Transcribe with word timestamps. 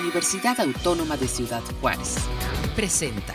Universidad 0.00 0.60
Autónoma 0.60 1.16
de 1.16 1.28
Ciudad 1.28 1.62
Juárez. 1.80 2.16
Presenta. 2.74 3.34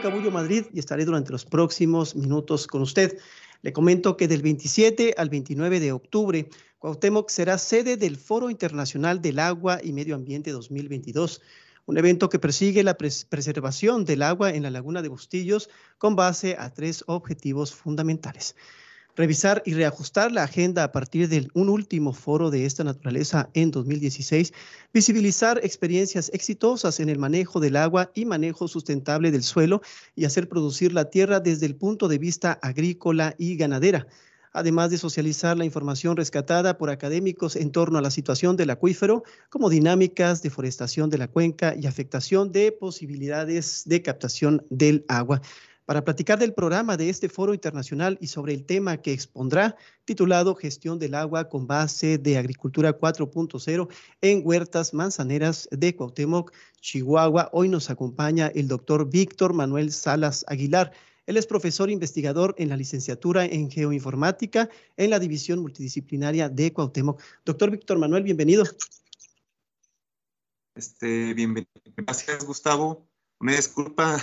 Cabullo 0.00 0.30
Madrid 0.30 0.64
y 0.72 0.78
estaré 0.78 1.04
durante 1.04 1.32
los 1.32 1.44
próximos 1.44 2.14
minutos 2.14 2.68
con 2.68 2.82
usted. 2.82 3.18
Le 3.62 3.72
comento 3.72 4.16
que 4.16 4.28
del 4.28 4.42
27 4.42 5.14
al 5.18 5.28
29 5.28 5.80
de 5.80 5.90
octubre, 5.90 6.48
Cuauhtémoc 6.78 7.30
será 7.30 7.58
sede 7.58 7.96
del 7.96 8.16
Foro 8.16 8.48
Internacional 8.48 9.20
del 9.20 9.40
Agua 9.40 9.80
y 9.82 9.92
Medio 9.92 10.14
Ambiente 10.14 10.52
2022 10.52 11.40
un 11.88 11.96
evento 11.96 12.28
que 12.28 12.38
persigue 12.38 12.84
la 12.84 12.98
preservación 12.98 14.04
del 14.04 14.22
agua 14.22 14.50
en 14.50 14.62
la 14.62 14.70
laguna 14.70 15.00
de 15.00 15.08
Bustillos 15.08 15.70
con 15.96 16.16
base 16.16 16.54
a 16.58 16.68
tres 16.68 17.02
objetivos 17.06 17.74
fundamentales. 17.74 18.56
Revisar 19.18 19.64
y 19.66 19.74
reajustar 19.74 20.30
la 20.30 20.44
agenda 20.44 20.84
a 20.84 20.92
partir 20.92 21.28
de 21.28 21.48
un 21.52 21.68
último 21.68 22.12
foro 22.12 22.52
de 22.52 22.66
esta 22.66 22.84
naturaleza 22.84 23.50
en 23.52 23.72
2016, 23.72 24.52
visibilizar 24.94 25.58
experiencias 25.64 26.30
exitosas 26.32 27.00
en 27.00 27.08
el 27.08 27.18
manejo 27.18 27.58
del 27.58 27.74
agua 27.74 28.12
y 28.14 28.26
manejo 28.26 28.68
sustentable 28.68 29.32
del 29.32 29.42
suelo 29.42 29.82
y 30.14 30.24
hacer 30.24 30.48
producir 30.48 30.92
la 30.92 31.10
tierra 31.10 31.40
desde 31.40 31.66
el 31.66 31.74
punto 31.74 32.06
de 32.06 32.18
vista 32.18 32.60
agrícola 32.62 33.34
y 33.38 33.56
ganadera 33.56 34.06
además 34.52 34.90
de 34.90 34.98
socializar 34.98 35.56
la 35.56 35.64
información 35.64 36.16
rescatada 36.16 36.78
por 36.78 36.90
académicos 36.90 37.54
en 37.54 37.70
torno 37.70 37.98
a 37.98 38.02
la 38.02 38.10
situación 38.10 38.56
del 38.56 38.70
acuífero, 38.70 39.22
como 39.50 39.68
dinámicas, 39.68 40.42
deforestación 40.42 41.10
de 41.10 41.18
la 41.18 41.28
cuenca 41.28 41.74
y 41.76 41.86
afectación 41.86 42.50
de 42.50 42.72
posibilidades 42.72 43.82
de 43.84 44.02
captación 44.02 44.64
del 44.70 45.04
agua. 45.08 45.42
Para 45.88 46.04
platicar 46.04 46.38
del 46.38 46.52
programa 46.52 46.98
de 46.98 47.08
este 47.08 47.30
foro 47.30 47.54
internacional 47.54 48.18
y 48.20 48.26
sobre 48.26 48.52
el 48.52 48.66
tema 48.66 48.98
que 48.98 49.14
expondrá, 49.14 49.74
titulado 50.04 50.54
Gestión 50.54 50.98
del 50.98 51.14
agua 51.14 51.48
con 51.48 51.66
base 51.66 52.18
de 52.18 52.36
agricultura 52.36 52.98
4.0 52.98 53.88
en 54.20 54.42
huertas 54.44 54.92
manzaneras 54.92 55.66
de 55.72 55.96
Cuauhtémoc, 55.96 56.52
Chihuahua, 56.82 57.48
hoy 57.54 57.70
nos 57.70 57.88
acompaña 57.88 58.48
el 58.48 58.68
doctor 58.68 59.08
Víctor 59.08 59.54
Manuel 59.54 59.90
Salas 59.90 60.44
Aguilar. 60.46 60.92
Él 61.24 61.38
es 61.38 61.46
profesor 61.46 61.88
investigador 61.88 62.54
en 62.58 62.68
la 62.68 62.76
licenciatura 62.76 63.46
en 63.46 63.70
geoinformática 63.70 64.68
en 64.98 65.08
la 65.08 65.18
división 65.18 65.60
multidisciplinaria 65.60 66.50
de 66.50 66.70
Cuauhtémoc. 66.70 67.18
Doctor 67.46 67.70
Víctor 67.70 67.98
Manuel, 67.98 68.24
bienvenido. 68.24 68.64
Este, 70.74 71.32
bienvenido. 71.32 71.70
Gracias, 71.96 72.44
Gustavo. 72.44 73.08
Una 73.40 73.52
disculpa, 73.52 74.22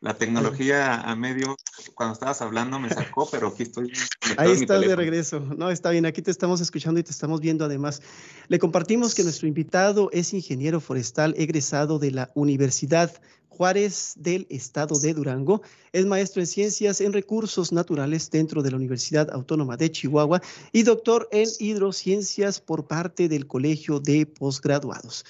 la 0.00 0.14
tecnología 0.14 1.00
a 1.00 1.16
medio, 1.16 1.56
cuando 1.94 2.12
estabas 2.14 2.40
hablando 2.40 2.78
me 2.78 2.88
sacó, 2.88 3.28
pero 3.30 3.48
aquí 3.48 3.64
estoy. 3.64 3.92
Ahí 4.36 4.52
estás 4.52 4.80
de 4.80 4.94
regreso. 4.94 5.40
No, 5.40 5.70
está 5.70 5.90
bien, 5.90 6.06
aquí 6.06 6.22
te 6.22 6.30
estamos 6.30 6.60
escuchando 6.60 7.00
y 7.00 7.02
te 7.02 7.10
estamos 7.10 7.40
viendo 7.40 7.64
además. 7.64 8.00
Le 8.46 8.58
compartimos 8.58 9.14
que 9.14 9.24
nuestro 9.24 9.48
invitado 9.48 10.08
es 10.12 10.32
ingeniero 10.32 10.80
forestal 10.80 11.34
egresado 11.36 11.98
de 11.98 12.12
la 12.12 12.30
Universidad 12.34 13.12
Juárez 13.48 14.12
del 14.16 14.46
Estado 14.50 15.00
de 15.00 15.14
Durango. 15.14 15.62
Es 15.92 16.06
maestro 16.06 16.40
en 16.40 16.46
ciencias 16.46 17.00
en 17.00 17.12
recursos 17.12 17.72
naturales 17.72 18.30
dentro 18.30 18.62
de 18.62 18.70
la 18.70 18.76
Universidad 18.76 19.28
Autónoma 19.32 19.76
de 19.76 19.90
Chihuahua 19.90 20.40
y 20.70 20.84
doctor 20.84 21.28
en 21.32 21.48
hidrociencias 21.58 22.60
por 22.60 22.86
parte 22.86 23.28
del 23.28 23.48
Colegio 23.48 23.98
de 23.98 24.26
Postgraduados. 24.26 25.24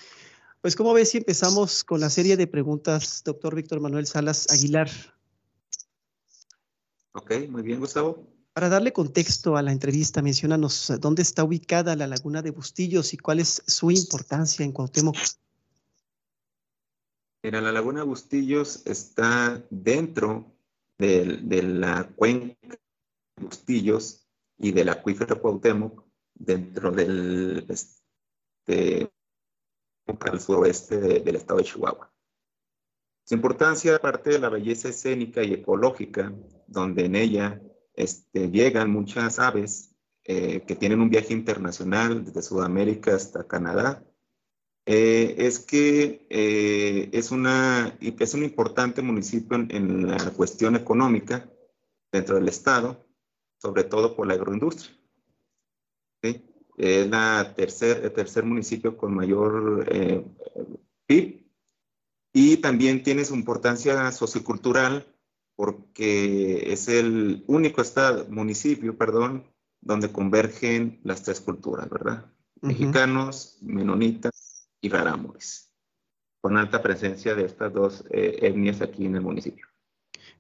Pues, 0.60 0.74
¿cómo 0.74 0.92
ves 0.92 1.10
si 1.10 1.18
empezamos 1.18 1.84
con 1.84 2.00
la 2.00 2.10
serie 2.10 2.36
de 2.36 2.48
preguntas, 2.48 3.22
doctor 3.24 3.54
Víctor 3.54 3.78
Manuel 3.80 4.06
Salas 4.06 4.50
Aguilar? 4.50 4.90
Ok, 7.12 7.32
muy 7.48 7.62
bien, 7.62 7.78
Gustavo. 7.78 8.26
Para 8.54 8.68
darle 8.68 8.92
contexto 8.92 9.56
a 9.56 9.62
la 9.62 9.70
entrevista, 9.70 10.20
mencionanos 10.20 10.92
dónde 10.98 11.22
está 11.22 11.44
ubicada 11.44 11.94
la 11.94 12.08
laguna 12.08 12.42
de 12.42 12.50
Bustillos 12.50 13.14
y 13.14 13.18
cuál 13.18 13.38
es 13.38 13.62
su 13.68 13.92
importancia 13.92 14.64
en 14.64 14.72
Cuauhtémoc. 14.72 15.16
Mira, 17.44 17.60
la 17.60 17.70
laguna 17.70 18.02
Bustillos 18.02 18.82
está 18.84 19.64
dentro 19.70 20.56
de, 20.98 21.62
la 21.62 22.08
cuenca 22.16 22.56
de 23.36 23.44
Bustillos 23.44 24.26
y 24.58 24.72
del 24.72 24.88
acuífero 24.88 25.40
Cuauhtémoc, 25.40 26.02
dentro 26.34 26.90
del 26.90 27.64
este, 27.68 29.08
al 30.20 30.40
suroeste 30.40 30.98
del 30.98 31.36
estado 31.36 31.58
de 31.58 31.64
Chihuahua. 31.64 32.10
Su 33.24 33.34
importancia, 33.34 33.96
aparte 33.96 34.30
de 34.30 34.38
la 34.38 34.48
belleza 34.48 34.88
escénica 34.88 35.42
y 35.42 35.52
ecológica, 35.52 36.32
donde 36.66 37.04
en 37.04 37.14
ella 37.14 37.60
este, 37.94 38.50
llegan 38.50 38.90
muchas 38.90 39.38
aves 39.38 39.94
eh, 40.24 40.62
que 40.66 40.76
tienen 40.76 41.00
un 41.00 41.10
viaje 41.10 41.34
internacional 41.34 42.24
desde 42.24 42.42
Sudamérica 42.42 43.14
hasta 43.14 43.46
Canadá, 43.46 44.02
eh, 44.86 45.34
es 45.38 45.58
que 45.58 46.26
eh, 46.30 47.10
es, 47.12 47.30
una, 47.30 47.98
es 48.00 48.32
un 48.32 48.44
importante 48.44 49.02
municipio 49.02 49.58
en, 49.58 50.06
la 50.06 50.30
cuestión 50.30 50.76
económica 50.76 51.50
dentro 52.10 52.36
del 52.36 52.48
Estado, 52.48 53.06
sobre 53.58 53.84
todo 53.84 54.16
por 54.16 54.26
la 54.26 54.34
agroindustria. 54.34 54.96
Es 56.78 57.08
la 57.10 57.54
tercer, 57.56 58.04
el 58.04 58.12
tercer 58.12 58.44
municipio 58.44 58.96
con 58.96 59.12
mayor 59.12 59.84
eh, 59.90 60.24
PIB 61.06 61.44
y 62.32 62.58
también 62.58 63.02
tiene 63.02 63.24
su 63.24 63.34
importancia 63.34 64.12
sociocultural 64.12 65.04
porque 65.56 66.72
es 66.72 66.86
el 66.86 67.42
único 67.48 67.82
estado, 67.82 68.26
municipio, 68.30 68.96
perdón, 68.96 69.44
donde 69.80 70.12
convergen 70.12 71.00
las 71.02 71.24
tres 71.24 71.40
culturas, 71.40 71.90
¿verdad? 71.90 72.32
Mexicanos, 72.60 73.58
menonitas 73.60 74.70
y 74.80 74.88
rarámuris, 74.88 75.72
con 76.40 76.56
alta 76.56 76.80
presencia 76.80 77.34
de 77.34 77.44
estas 77.44 77.72
dos 77.72 78.04
eh, 78.10 78.38
etnias 78.42 78.80
aquí 78.80 79.06
en 79.06 79.16
el 79.16 79.22
municipio. 79.22 79.67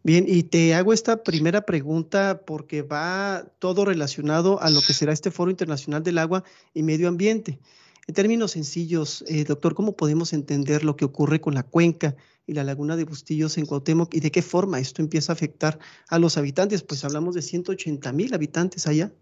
Bien, 0.08 0.24
y 0.26 0.44
te 0.44 0.72
hago 0.72 0.94
esta 0.94 1.22
primera 1.22 1.66
pregunta 1.66 2.40
porque 2.46 2.80
va 2.80 3.44
todo 3.58 3.84
relacionado 3.84 4.58
a 4.62 4.70
lo 4.70 4.80
que 4.80 4.94
será 4.94 5.12
este 5.12 5.30
Foro 5.30 5.50
Internacional 5.50 6.02
del 6.02 6.16
Agua 6.16 6.44
y 6.72 6.82
Medio 6.82 7.08
Ambiente. 7.08 7.58
En 8.06 8.14
términos 8.14 8.52
sencillos, 8.52 9.22
eh, 9.28 9.44
doctor, 9.44 9.74
¿cómo 9.74 9.98
podemos 9.98 10.32
entender 10.32 10.82
lo 10.82 10.96
que 10.96 11.04
ocurre 11.04 11.42
con 11.42 11.52
la 11.52 11.62
cuenca 11.62 12.16
y 12.46 12.54
la 12.54 12.64
laguna 12.64 12.96
de 12.96 13.04
Bustillos 13.04 13.58
en 13.58 13.66
Cuauhtémoc 13.66 14.14
y 14.14 14.20
de 14.20 14.30
qué 14.30 14.40
forma 14.40 14.80
esto 14.80 15.02
empieza 15.02 15.32
a 15.32 15.34
afectar 15.34 15.78
a 16.08 16.18
los 16.18 16.38
habitantes? 16.38 16.82
Pues 16.82 17.04
hablamos 17.04 17.34
de 17.34 17.42
180 17.42 18.10
mil 18.14 18.32
habitantes 18.32 18.86
allá. 18.86 19.12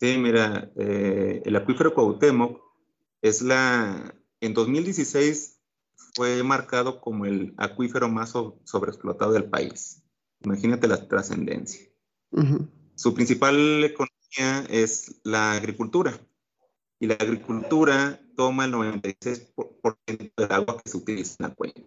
Sí, 0.00 0.18
mira, 0.18 0.72
eh, 0.74 1.42
el 1.44 1.54
acuífero 1.54 1.94
Cuauhtémoc 1.94 2.60
es 3.22 3.40
la, 3.40 4.16
en 4.40 4.52
2016 4.52 5.55
fue 6.14 6.42
marcado 6.42 7.00
como 7.00 7.26
el 7.26 7.54
acuífero 7.56 8.08
más 8.08 8.30
sobreexplotado 8.30 9.32
del 9.32 9.44
país. 9.44 10.02
Imagínate 10.44 10.88
la 10.88 11.06
trascendencia. 11.08 11.86
Su 12.94 13.14
principal 13.14 13.84
economía 13.84 14.66
es 14.68 15.20
la 15.24 15.52
agricultura. 15.52 16.18
Y 16.98 17.06
la 17.06 17.14
agricultura 17.14 18.20
toma 18.36 18.64
el 18.64 18.72
96% 18.72 20.34
del 20.36 20.52
agua 20.52 20.80
que 20.82 20.90
se 20.90 20.96
utiliza 20.96 21.36
en 21.38 21.48
la 21.48 21.54
cuenca. 21.54 21.82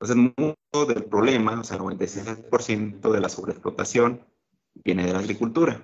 Entonces, 0.00 0.32
mucho 0.36 0.86
del 0.86 1.04
problema, 1.04 1.60
o 1.60 1.64
sea, 1.64 1.76
el 1.76 1.82
96% 1.82 3.12
de 3.12 3.20
la 3.20 3.28
sobreexplotación 3.28 4.26
viene 4.74 5.06
de 5.06 5.12
la 5.12 5.18
agricultura. 5.18 5.82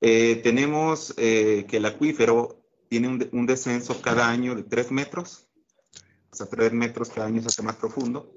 Eh, 0.00 0.36
tenemos 0.42 1.14
eh, 1.16 1.66
que 1.68 1.78
el 1.78 1.84
acuífero 1.86 2.62
tiene 2.88 3.08
un, 3.08 3.46
descenso 3.46 4.00
cada 4.00 4.28
año 4.28 4.54
de 4.54 4.62
3 4.62 4.92
metros, 4.92 5.45
o 6.30 6.36
sea, 6.36 6.46
3 6.46 6.72
metros 6.72 7.10
cada 7.10 7.26
año 7.26 7.40
se 7.42 7.48
hace 7.48 7.62
más 7.62 7.76
profundo, 7.76 8.32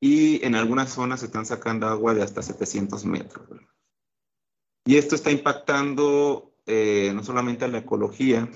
y 0.00 0.44
en 0.44 0.54
algunas 0.54 0.90
zonas 0.90 1.20
se 1.20 1.26
están 1.26 1.46
sacando 1.46 1.86
agua 1.86 2.14
de 2.14 2.22
hasta 2.22 2.42
700 2.42 3.04
metros. 3.06 3.48
Y 4.84 4.96
esto 4.96 5.14
está 5.14 5.30
impactando 5.30 6.54
eh, 6.66 7.12
no 7.14 7.24
solamente 7.24 7.64
a 7.64 7.68
la 7.68 7.78
ecología, 7.78 8.48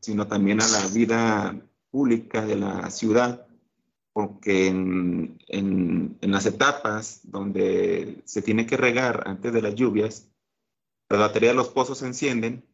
sino 0.00 0.28
también 0.28 0.60
a 0.60 0.68
la 0.68 0.86
vida 0.88 1.60
pública 1.90 2.44
de 2.46 2.56
la 2.56 2.90
ciudad, 2.90 3.46
porque 4.12 4.68
en, 4.68 5.38
en, 5.48 6.16
en, 6.20 6.30
las 6.30 6.46
etapas 6.46 7.20
donde 7.24 8.22
se 8.24 8.42
tiene 8.42 8.66
que 8.66 8.76
regar 8.76 9.24
antes 9.26 9.52
de 9.52 9.62
las 9.62 9.74
lluvias, 9.74 10.28
la 11.08 11.18
batería 11.18 11.50
de 11.50 11.56
los 11.56 11.68
pozos 11.70 11.98
se 11.98 12.06
encienden 12.06 12.64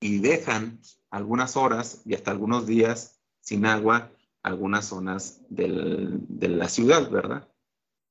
y 0.00 0.18
dejan 0.18 0.80
algunas 1.10 1.56
horas 1.56 2.02
y 2.04 2.14
hasta 2.14 2.30
algunos 2.30 2.66
días 2.66 3.20
sin 3.40 3.66
agua 3.66 4.12
algunas 4.46 4.86
zonas 4.86 5.42
del, 5.48 6.20
de 6.28 6.48
la 6.48 6.68
ciudad, 6.68 7.10
¿verdad? 7.10 7.48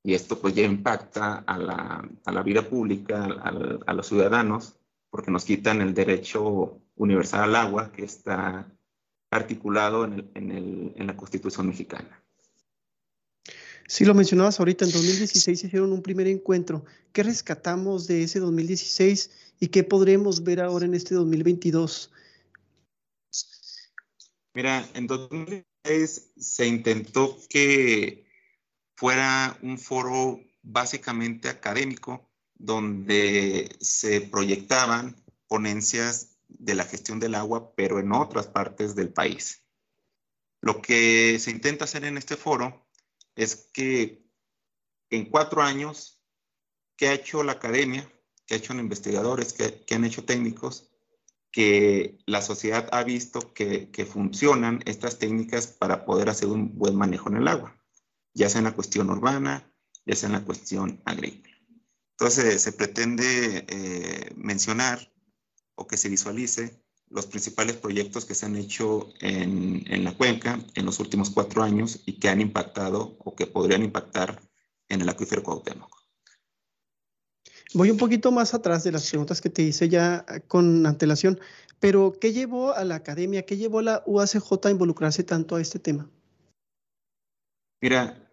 Y 0.04 0.14
esto 0.14 0.40
pues 0.40 0.54
ya 0.54 0.64
impacta 0.64 1.38
a 1.38 1.58
la, 1.58 2.10
a 2.26 2.32
la 2.32 2.44
vida 2.44 2.70
pública, 2.70 3.24
a, 3.26 3.50
a, 3.88 3.94
los 3.94 4.08
ciudadanos, 4.08 4.76
porque 5.10 5.32
nos 5.32 5.46
quitan 5.46 5.82
el 5.82 5.94
derecho 5.94 6.82
universal 6.96 7.44
al 7.44 7.56
agua 7.56 7.92
que 7.92 8.04
está 8.04 8.70
articulado 9.32 10.04
en, 10.04 10.14
el, 10.14 10.32
en, 10.36 10.52
el, 10.52 10.94
en 10.98 11.08
la 11.08 11.16
Constitución 11.16 11.68
mexicana. 11.68 12.22
Sí, 13.88 14.04
lo 14.04 14.14
mencionabas 14.14 14.60
ahorita, 14.60 14.84
en 14.84 14.92
2016 14.92 15.64
hicieron 15.64 15.94
un 15.94 16.02
primer 16.02 16.28
encuentro. 16.28 16.84
¿Qué 17.14 17.24
rescatamos 17.24 18.08
de 18.08 18.24
ese 18.24 18.40
2016 18.40 19.32
y 19.62 19.68
qué 19.68 19.86
podremos 19.86 20.44
ver 20.44 20.60
ahora 20.60 20.86
en 20.86 20.96
este 20.96 21.16
2022? 21.16 22.12
Mira, 24.54 24.86
en 24.94 25.08
2006 25.86 26.34
se 26.38 26.68
intentó 26.68 27.38
que 27.50 28.26
fuera 28.96 29.58
un 29.62 29.78
foro 29.78 30.40
básicamente 30.62 31.48
académico 31.48 32.30
donde 32.56 33.76
se 33.80 34.22
proyectaban 34.22 35.16
ponencias 35.48 36.38
de 36.48 36.76
la 36.76 36.86
gestión 36.86 37.20
del 37.20 37.36
agua, 37.36 37.76
pero 37.76 38.00
en 38.00 38.12
otras 38.12 38.48
partes 38.48 38.96
del 38.96 39.14
país. 39.14 39.64
Lo 40.62 40.82
que 40.82 41.38
se 41.40 41.52
intenta 41.52 41.86
hacer 41.86 42.06
en 42.06 42.18
este 42.18 42.36
foro 42.36 42.88
es 43.36 43.70
que 43.72 44.26
en 45.10 45.26
cuatro 45.26 45.62
años, 45.62 46.24
¿qué 46.96 47.10
ha 47.10 47.14
hecho 47.14 47.44
la 47.44 47.54
academia? 47.54 48.12
¿Qué 48.48 48.56
ha 48.56 48.58
hecho 48.58 48.74
los 48.74 48.82
investigadores? 48.82 49.54
¿Qué, 49.54 49.94
han 49.94 50.06
hecho 50.06 50.26
técnicos? 50.26 50.95
Que 51.56 52.18
la 52.26 52.42
sociedad 52.42 52.90
ha 52.92 53.06
visto 53.06 53.54
que, 53.54 53.90
funcionan 54.12 54.82
estas 54.86 55.20
técnicas 55.20 55.68
para 55.68 56.04
poder 56.04 56.28
hacer 56.28 56.50
un 56.50 56.78
buen 56.78 56.98
manejo 56.98 57.30
en 57.30 57.38
el 57.38 57.48
agua, 57.48 57.82
ya 58.34 58.50
sea 58.50 58.60
en 58.60 58.66
la 58.66 58.76
cuestión 58.76 59.10
urbana, 59.10 59.72
ya 60.06 60.18
sea 60.18 60.28
en 60.28 60.34
la 60.34 60.44
cuestión 60.44 61.02
agrícola. 61.06 61.56
Entonces, 62.12 62.62
se 62.62 62.74
pretende 62.74 63.66
eh, 63.70 64.34
mencionar 64.36 65.14
o 65.76 65.88
que 65.88 65.96
se 65.96 66.10
visualice 66.10 66.84
los 67.10 67.26
principales 67.28 67.78
proyectos 67.78 68.26
que 68.26 68.36
se 68.36 68.48
han 68.48 68.58
hecho 68.58 69.14
en, 69.22 69.86
en, 69.88 70.04
la 70.04 70.18
cuenca 70.18 70.60
en 70.74 70.86
los 70.86 71.00
últimos 71.00 71.30
cuatro 71.30 71.64
años 71.64 72.02
y 72.06 72.20
que 72.20 72.28
han 72.28 72.42
impactado 72.42 73.16
o 73.20 73.34
que 73.34 73.48
podrían 73.48 73.84
impactar 73.84 74.42
en 74.90 75.02
el 75.02 75.08
acuífero 75.08 75.42
Cuauhtémoc. 75.42 75.95
Voy 77.76 77.92
un 77.92 77.98
poquito 77.98 78.32
más 78.32 78.54
atrás 78.54 78.86
de 78.86 78.94
las 78.94 79.10
preguntas 79.10 79.42
que 79.42 79.50
te 79.50 79.62
hice 79.62 79.90
ya 79.90 80.26
con 80.48 80.86
antelación, 80.86 81.42
pero 81.82 82.18
¿qué 82.22 82.32
llevó 82.32 82.74
a 82.74 82.86
la 82.86 82.96
academia, 82.96 83.46
qué 83.46 83.58
llevó 83.58 83.80
a 83.80 83.84
la 83.84 84.04
UACJ 84.06 84.66
a 84.66 84.72
involucrarse 84.72 85.26
tanto 85.26 85.58
a 85.58 85.62
este 85.62 85.78
tema? 85.78 86.10
Mira, 87.82 88.32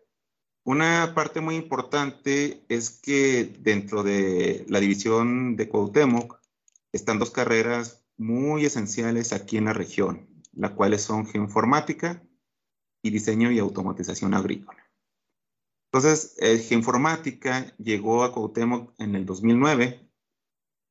una 0.62 1.12
parte 1.16 1.40
muy 1.40 1.56
importante 1.56 2.62
es 2.68 2.90
que 2.90 3.52
dentro 3.58 4.04
de 4.04 4.64
la 4.68 4.78
división 4.78 5.56
de 5.56 5.68
Cuauhtémoc 5.68 6.38
están 6.92 7.18
dos 7.18 7.32
carreras 7.32 8.04
muy 8.16 8.64
esenciales 8.64 9.32
aquí 9.32 9.56
en 9.56 9.64
la 9.64 9.72
región, 9.72 10.28
las 10.52 10.70
cuales 10.70 11.02
son 11.02 11.26
geoinformática 11.26 12.22
y 13.02 13.10
diseño 13.10 13.50
y 13.50 13.58
automatización 13.58 14.34
agrícola. 14.34 14.91
Entonces, 15.92 16.36
eh, 16.38 16.56
geoinformática 16.56 17.76
llegó 17.76 18.24
a 18.24 18.32
Cuauhtémoc 18.32 18.94
en 18.98 19.14
el 19.14 19.26
2009 19.26 20.08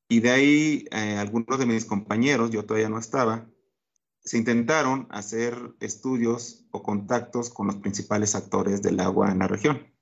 y 0.08 0.20
de 0.20 0.30
ahí 0.30 0.84
eh, 0.92 1.16
algunos 1.18 1.58
de 1.58 1.66
mis 1.66 1.84
compañeros, 1.84 2.52
yo 2.52 2.64
todavía 2.64 2.88
no 2.88 3.00
estaba, 3.00 3.50
se 4.20 4.38
intentaron 4.38 5.08
hacer 5.10 5.74
estudios 5.80 6.68
o 6.70 6.84
contactos 6.84 7.50
con 7.50 7.66
los 7.66 7.76
principales 7.76 8.36
actores 8.36 8.80
del 8.80 9.00
agua 9.00 9.32
en 9.32 9.40
la 9.40 9.48
región, 9.48 9.92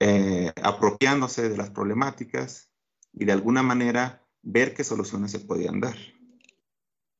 eh, 0.00 0.52
apropiándose 0.64 1.48
de 1.48 1.56
las 1.56 1.70
problemáticas 1.70 2.72
y 3.12 3.24
de 3.24 3.32
alguna 3.32 3.62
manera 3.62 4.26
ver 4.42 4.74
qué 4.74 4.82
soluciones 4.82 5.30
se 5.30 5.38
podían 5.38 5.78
dar. 5.78 5.96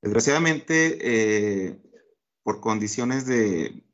Desgraciadamente, 0.03 0.99
eh, 1.01 1.81
por 2.43 2.61
condiciones 2.61 3.27
de 3.27 3.85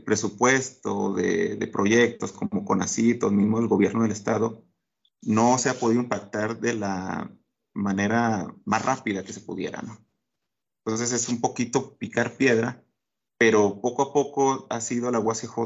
presupuesto, 0.00 1.14
de, 1.14 1.68
proyectos 1.72 2.32
como 2.32 2.64
CONACYT 2.64 3.22
o 3.24 3.30
mismo 3.30 3.58
el 3.58 3.68
gobierno 3.68 4.02
del 4.02 4.12
estado, 4.12 4.64
no 5.22 5.58
se 5.58 5.68
ha 5.68 5.74
podido 5.74 6.02
impactar 6.02 6.60
de 6.60 6.74
la 6.74 7.30
manera 7.74 8.54
más 8.64 8.84
rápida 8.84 9.22
que 9.22 9.32
se 9.32 9.40
pudiera, 9.40 9.82
¿no? 9.82 9.98
Entonces 10.84 11.12
es 11.12 11.28
un 11.28 11.40
poquito 11.40 11.96
picar 11.96 12.36
piedra, 12.36 12.84
pero 13.38 13.80
poco 13.80 14.02
a 14.02 14.12
poco 14.12 14.66
ha 14.68 14.80
sido 14.80 15.10
la 15.10 15.20
UACJ 15.20 15.58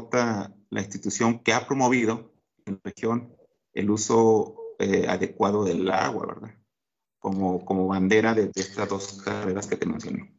la 0.69 0.81
institución 0.81 1.39
que 1.39 1.53
ha 1.53 1.65
promovido 1.65 2.33
en 2.65 2.75
la 2.75 2.79
región 2.83 3.35
el 3.73 3.89
uso 3.89 4.55
eh, 4.79 5.07
adecuado 5.07 5.63
del 5.63 5.89
agua, 5.89 6.27
¿verdad? 6.27 6.55
Como, 7.19 7.65
como 7.65 7.87
bandera 7.87 8.33
de, 8.33 8.51
estas 8.53 8.89
dos 8.89 9.21
carreras 9.23 9.67
que 9.67 9.75
te 9.75 9.85
mencioné. 9.85 10.33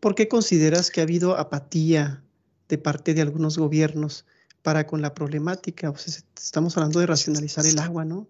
¿Por 0.00 0.14
qué 0.14 0.28
consideras 0.28 0.90
que 0.90 1.00
ha 1.00 1.04
habido 1.04 1.36
apatía 1.36 2.25
de 2.68 2.78
parte 2.78 3.14
de 3.14 3.22
algunos 3.22 3.58
gobiernos 3.58 4.26
para 4.62 4.86
con 4.86 5.00
la 5.02 5.14
problemática? 5.14 5.92
estamos 6.36 6.76
hablando 6.76 7.00
de 7.00 7.06
racionalizar 7.06 7.66
el 7.66 7.78
agua, 7.78 8.04
¿no? 8.04 8.28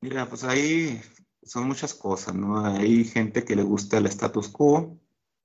Mira, 0.00 0.28
pues 0.28 0.44
ahí 0.44 1.00
son 1.42 1.66
muchas 1.66 1.94
cosas, 1.94 2.34
¿no? 2.34 2.64
Hay 2.64 3.04
gente 3.04 3.44
que 3.44 3.56
le 3.56 3.62
gusta 3.62 3.98
el 3.98 4.06
status 4.06 4.48
quo, 4.48 4.98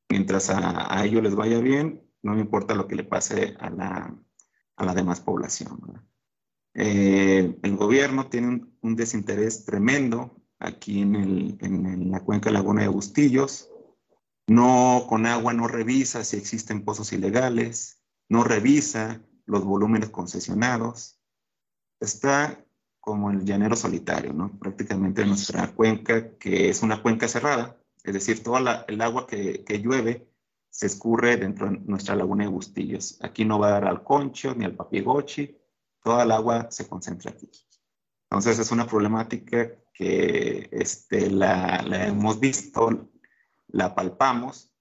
mientras 0.10 0.50
a, 0.50 1.06
ellos 1.06 1.24
les 1.24 1.36
vaya 1.36 1.60
bien, 1.60 2.04
no 2.22 2.34
me 2.34 2.42
importa 2.42 2.76
lo 2.76 2.88
que 2.88 2.96
le 2.96 3.04
pase 3.04 3.56
a 3.60 3.70
la, 3.70 4.16
a 4.76 4.86
la 4.86 4.94
demás 4.94 5.22
población. 5.22 6.10
Eh, 6.74 7.58
el 7.62 7.76
gobierno 7.76 8.28
tiene 8.30 8.66
un, 8.82 8.96
desinterés 8.96 9.66
tremendo 9.66 10.36
aquí 10.60 11.02
en, 11.02 11.16
el, 11.16 11.58
en, 11.62 12.12
la 12.12 12.22
cuenca 12.22 12.52
Laguna 12.52 12.82
de 12.82 12.88
Bustillos. 12.88 13.70
No, 14.50 15.06
con 15.08 15.28
agua 15.28 15.54
no 15.54 15.68
revisa 15.68 16.24
si 16.24 16.36
existen 16.36 16.84
pozos 16.84 17.14
ilegales, 17.14 18.02
no 18.30 18.44
revisa 18.44 19.22
los 19.46 19.64
volúmenes 19.64 20.10
concesionados. 20.10 21.20
Está 22.00 22.66
como 23.00 23.30
el 23.30 23.46
llanero 23.46 23.76
solitario, 23.76 24.34
¿no? 24.34 24.58
Prácticamente 24.58 25.24
nuestra 25.24 25.72
cuenca, 25.76 26.36
que 26.40 26.70
es 26.70 26.82
una 26.82 27.04
cuenca 27.04 27.28
cerrada, 27.28 27.78
es 28.04 28.14
decir, 28.14 28.42
toda 28.42 28.86
el 28.88 29.02
agua 29.02 29.28
que, 29.28 29.64
llueve 29.84 30.28
se 30.72 30.88
escurre 30.88 31.38
dentro 31.38 31.70
de 31.70 31.78
nuestra 31.82 32.16
laguna 32.16 32.46
de 32.46 32.50
Bustillos. 32.50 33.20
Aquí 33.22 33.46
no 33.46 33.60
va 33.60 33.68
a 33.68 33.72
dar 33.72 33.86
al 33.86 34.04
Concho 34.04 34.56
ni 34.56 34.66
al 34.66 34.76
Papiegochi, 34.76 35.56
toda 36.04 36.24
el 36.24 36.32
agua 36.32 36.72
se 36.72 36.88
concentra 36.88 37.32
aquí. 37.32 37.52
Entonces 38.24 38.58
es 38.58 38.72
una 38.72 38.88
problemática 38.88 39.76
que 39.94 40.70
este, 40.72 41.30
la 41.30 42.08
hemos 42.08 42.40
visto, 42.40 43.10
la 43.70 43.96
palpamos 43.96 44.74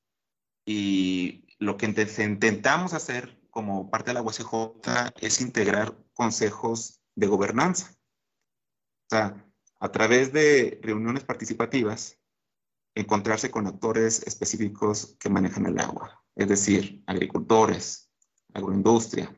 y 0.66 1.46
lo 1.58 1.76
que 1.76 1.86
intentamos 1.86 2.94
hacer 2.94 3.40
como 3.50 3.90
parte 3.90 4.10
de 4.10 4.14
la 4.14 4.22
UACJ 4.22 5.14
es 5.20 5.40
integrar 5.40 5.96
consejos 6.12 7.00
de 7.14 7.26
gobernanza 7.26 7.98
o 9.10 9.16
sea, 9.16 9.42
a 9.80 9.90
través 9.90 10.34
de 10.34 10.80
reuniones 10.82 11.24
participativas, 11.24 12.18
encontrarse 12.94 13.50
con 13.50 13.66
actores 13.66 14.22
específicos 14.26 15.16
que 15.18 15.30
manejan 15.30 15.64
el 15.64 15.78
agua, 15.78 16.22
es 16.34 16.48
decir, 16.48 17.02
agricultores, 17.06 18.10
agroindustria, 18.52 19.34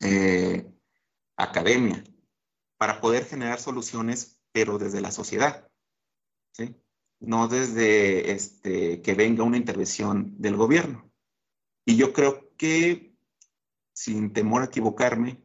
eh, 0.00 0.68
academia, 1.36 2.02
para 2.76 3.00
poder 3.00 3.26
generar 3.26 3.60
soluciones, 3.60 4.40
pero 4.50 4.76
desde 4.78 5.00
la 5.00 5.12
sociedad, 5.12 5.70
¿sí? 6.50 6.74
No 7.26 7.48
desde 7.48 8.32
este, 8.32 9.02
que 9.02 9.14
venga 9.14 9.44
una 9.44 9.56
intervención 9.56 10.34
del 10.38 10.56
gobierno. 10.56 11.10
Y 11.84 11.96
yo 11.96 12.12
creo 12.12 12.50
que, 12.56 13.14
sin 13.92 14.32
temor 14.32 14.62
a 14.62 14.66
equivocarme, 14.66 15.44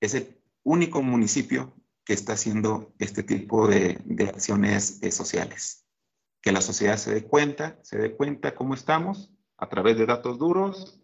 es 0.00 0.14
el 0.14 0.40
único 0.62 1.02
municipio 1.02 1.74
que 2.04 2.12
está 2.12 2.34
haciendo 2.34 2.94
este 2.98 3.22
tipo 3.22 3.66
de, 3.66 3.98
acciones 4.28 5.02
eh, 5.02 5.10
sociales. 5.10 5.86
Que 6.42 6.52
la 6.52 6.60
sociedad 6.60 6.96
se 6.96 7.14
dé 7.14 7.24
cuenta, 7.24 7.78
se 7.82 7.98
dé 7.98 8.14
cuenta 8.14 8.54
cómo 8.54 8.74
estamos 8.74 9.32
a 9.56 9.68
través 9.68 9.96
de 9.96 10.06
datos 10.06 10.38
duros 10.38 11.00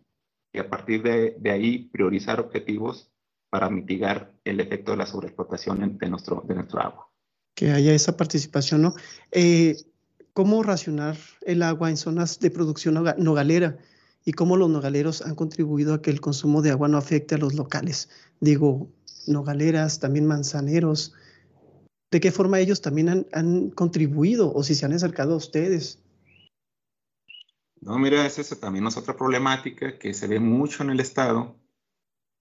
y 0.53 0.59
a 0.59 0.69
partir 0.69 1.03
de, 1.03 1.51
ahí 1.51 1.89
priorizar 1.89 2.41
objetivos 2.41 3.13
para 3.49 3.71
mitigar 3.71 4.35
el 4.45 4.61
efecto 4.61 4.93
de 4.93 4.99
la 4.99 5.07
sobreexplotación 5.07 5.99
de 5.99 6.09
nuestro, 6.09 6.43
de 6.47 6.55
nuestro 6.55 6.81
agua. 6.81 7.10
Que 7.55 7.73
haya 7.73 7.93
esa 7.93 8.17
participación, 8.17 8.83
¿no? 8.83 8.95
Eh, 9.33 9.77
¿Cómo 10.33 10.63
racionar 10.63 11.17
el 11.43 11.63
agua 11.63 11.91
en 11.91 11.97
zonas 11.97 12.39
de 12.41 12.51
producción 12.51 12.95
nogalera? 13.19 13.79
y 14.25 14.33
cómo 14.33 14.57
los 14.57 14.69
nogaleros 14.69 15.23
han 15.23 15.35
contribuido 15.35 15.95
a 15.95 16.03
que 16.03 16.11
el 16.11 16.21
consumo 16.21 16.63
de 16.63 16.71
agua 16.71 16.89
no 16.89 16.99
afecte 16.99 17.35
a 17.35 17.39
los 17.39 17.55
locales. 17.55 18.11
Digo, 18.41 18.89
nogaleras, 19.27 19.99
también 19.99 20.27
manzaneros. 20.27 21.15
¿De 22.11 22.21
qué 22.21 22.33
forma 22.33 22.61
ellos 22.61 22.81
también 22.81 23.27
han, 23.33 23.71
contribuido 23.71 24.53
o 24.53 24.63
si 24.63 24.75
se 24.75 24.85
han 24.85 24.93
acercado 24.93 25.35
a 25.35 25.37
ustedes? 25.37 26.03
No, 27.81 27.99
mira, 27.99 28.27
esa 28.27 28.57
también 28.57 28.87
es 28.87 28.97
otra 28.97 29.17
problemática 29.17 29.99
que 29.99 30.13
se 30.13 30.27
ve 30.27 30.39
mucho 30.39 30.83
en 30.83 30.91
el 30.91 31.01
Estado, 31.01 31.57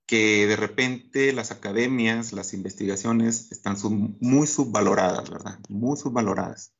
que 0.09 0.47
de 0.47 0.55
repente 0.55 1.31
las 1.33 1.51
academias, 1.51 2.33
las 2.33 2.55
investigaciones 2.55 3.51
están 3.51 3.77
muy 4.19 4.47
subvaloradas, 4.47 5.29
¿verdad? 5.29 5.59
Muy 5.69 5.97
subvaloradas. 5.97 6.73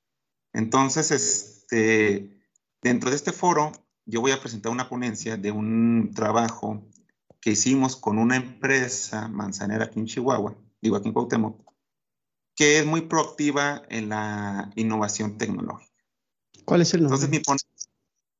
Entonces, 0.51 1.12
este, 1.12 2.41
dentro 2.81 3.12
de 3.12 3.15
este 3.15 3.31
foro, 3.31 3.71
yo 4.07 4.19
voy 4.21 4.31
a 4.31 4.41
presentar 4.41 4.71
una 4.71 4.89
ponencia 4.89 5.38
de 5.38 5.51
un 5.51 6.12
trabajo 6.15 6.83
que 7.39 7.51
hicimos 7.51 7.95
con 7.95 8.17
una 8.17 8.36
empresa 8.36 9.27
manzanera 9.27 9.86
aquí 9.86 10.00
en 10.00 10.07
Chihuahua, 10.07 10.57
digo 10.81 10.95
aquí 10.95 11.09
en 11.09 11.13
Cuauhtémoc, 11.13 11.71
que 12.55 12.79
es 12.79 12.86
muy 12.88 13.01
proactiva 13.01 13.83
en 13.89 14.09
la 14.09 14.71
innovación 14.75 15.38
tecnológica. 15.38 16.03
¿Cuál 16.65 16.81
es 16.81 16.95
el 16.95 17.03
nombre? 17.03 17.17
Entonces, 17.17 17.29
mi 17.29 17.43
ponencia, 17.43 17.69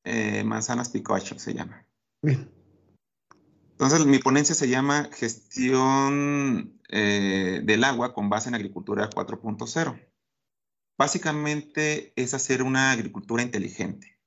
eh, 0.04 0.44
Manzanas 0.44 0.90
Picoacho 0.90 1.38
se 1.38 1.54
llama. 1.54 1.86
Bien. 2.24 2.59
Entonces, 3.80 4.06
mi 4.06 4.20
ponencia 4.20 4.54
se 4.56 4.68
llama 4.68 5.10
Gestión 5.14 6.82
eh, 6.90 7.62
del 7.64 7.86
agua 7.86 8.14
con 8.14 8.30
base 8.30 8.50
en 8.50 8.56
agricultura 8.56 9.10
4.0. 9.10 10.06
Básicamente 10.98 12.12
es 12.18 12.34
hacer 12.34 12.62
una 12.62 12.92
agricultura 12.92 13.42
inteligente, 13.42 14.20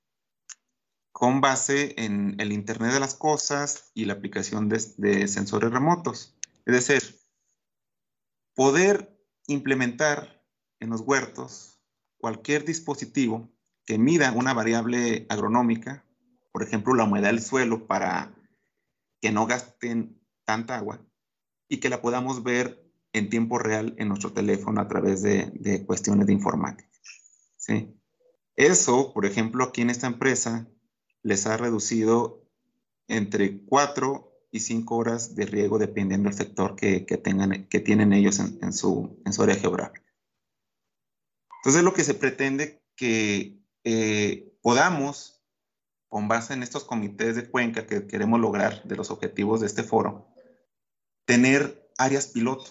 con 1.12 1.42
base 1.42 1.94
en 1.98 2.40
el 2.40 2.50
Internet 2.50 2.94
de 2.94 3.00
las 3.00 3.14
Cosas 3.14 3.90
y 3.92 4.06
la 4.06 4.14
aplicación 4.14 4.70
de, 4.70 4.80
de 4.96 5.28
sensores 5.28 5.70
remotos. 5.70 6.34
Es 6.64 6.88
decir, 6.88 7.20
poder 8.54 9.22
implementar 9.48 10.46
en 10.80 10.88
los 10.88 11.02
huertos 11.02 11.78
cualquier 12.16 12.64
dispositivo 12.64 13.52
que 13.84 13.98
mida 13.98 14.32
una 14.32 14.54
variable 14.54 15.26
agronómica, 15.28 16.06
por 16.52 16.62
ejemplo, 16.62 16.94
la 16.94 17.04
humedad 17.04 17.28
del 17.28 17.42
suelo 17.42 17.86
para 17.86 18.34
que 19.22 19.30
no 19.30 19.46
gasten 19.46 20.20
tanta 20.44 20.76
agua 20.76 21.00
y 21.68 21.78
que 21.78 21.88
la 21.88 22.02
podamos 22.02 22.42
ver 22.42 22.84
en 23.12 23.30
tiempo 23.30 23.58
real 23.58 23.94
en 23.98 24.08
nuestro 24.08 24.32
teléfono 24.32 24.80
a 24.80 24.88
través 24.88 25.22
de, 25.22 25.84
cuestiones 25.86 26.26
de 26.26 26.32
informática. 26.32 26.90
¿sí? 27.56 27.94
Eso, 28.56 29.12
por 29.14 29.24
ejemplo, 29.24 29.64
aquí 29.64 29.80
en 29.80 29.90
esta 29.90 30.08
empresa 30.08 30.68
les 31.22 31.46
ha 31.46 31.56
reducido 31.56 32.44
entre 33.06 33.64
4 33.64 34.28
y 34.50 34.60
5 34.60 34.96
horas 34.96 35.34
de 35.36 35.46
riego 35.46 35.78
dependiendo 35.78 36.28
del 36.28 36.36
sector 36.36 36.74
que, 36.74 37.00
tengan, 37.22 37.68
que 37.68 37.80
tienen 37.80 38.12
ellos 38.12 38.40
en, 38.40 38.72
su, 38.72 39.22
en 39.24 39.32
su 39.32 39.42
área 39.42 39.54
geográfica. 39.54 40.12
Entonces, 41.60 41.84
lo 41.84 41.94
que 41.94 42.02
se 42.02 42.14
pretende 42.14 42.82
que 42.96 43.62
eh, 43.84 44.52
podamos 44.62 45.41
con 46.12 46.28
base 46.28 46.52
en 46.52 46.62
estos 46.62 46.84
comités 46.84 47.36
de 47.36 47.48
cuenca 47.48 47.86
que 47.86 48.06
queremos 48.06 48.38
lograr 48.38 48.82
de 48.84 48.96
los 48.96 49.10
objetivos 49.10 49.62
de 49.62 49.66
este 49.66 49.82
foro, 49.82 50.28
tener 51.24 51.90
áreas 51.96 52.26
piloto. 52.26 52.70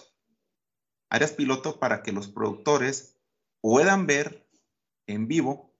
Áreas 1.10 1.32
piloto 1.32 1.80
para 1.80 2.04
que 2.04 2.12
los 2.12 2.28
productores 2.28 3.18
puedan 3.60 4.06
ver 4.06 4.48
en 5.08 5.26
vivo 5.26 5.74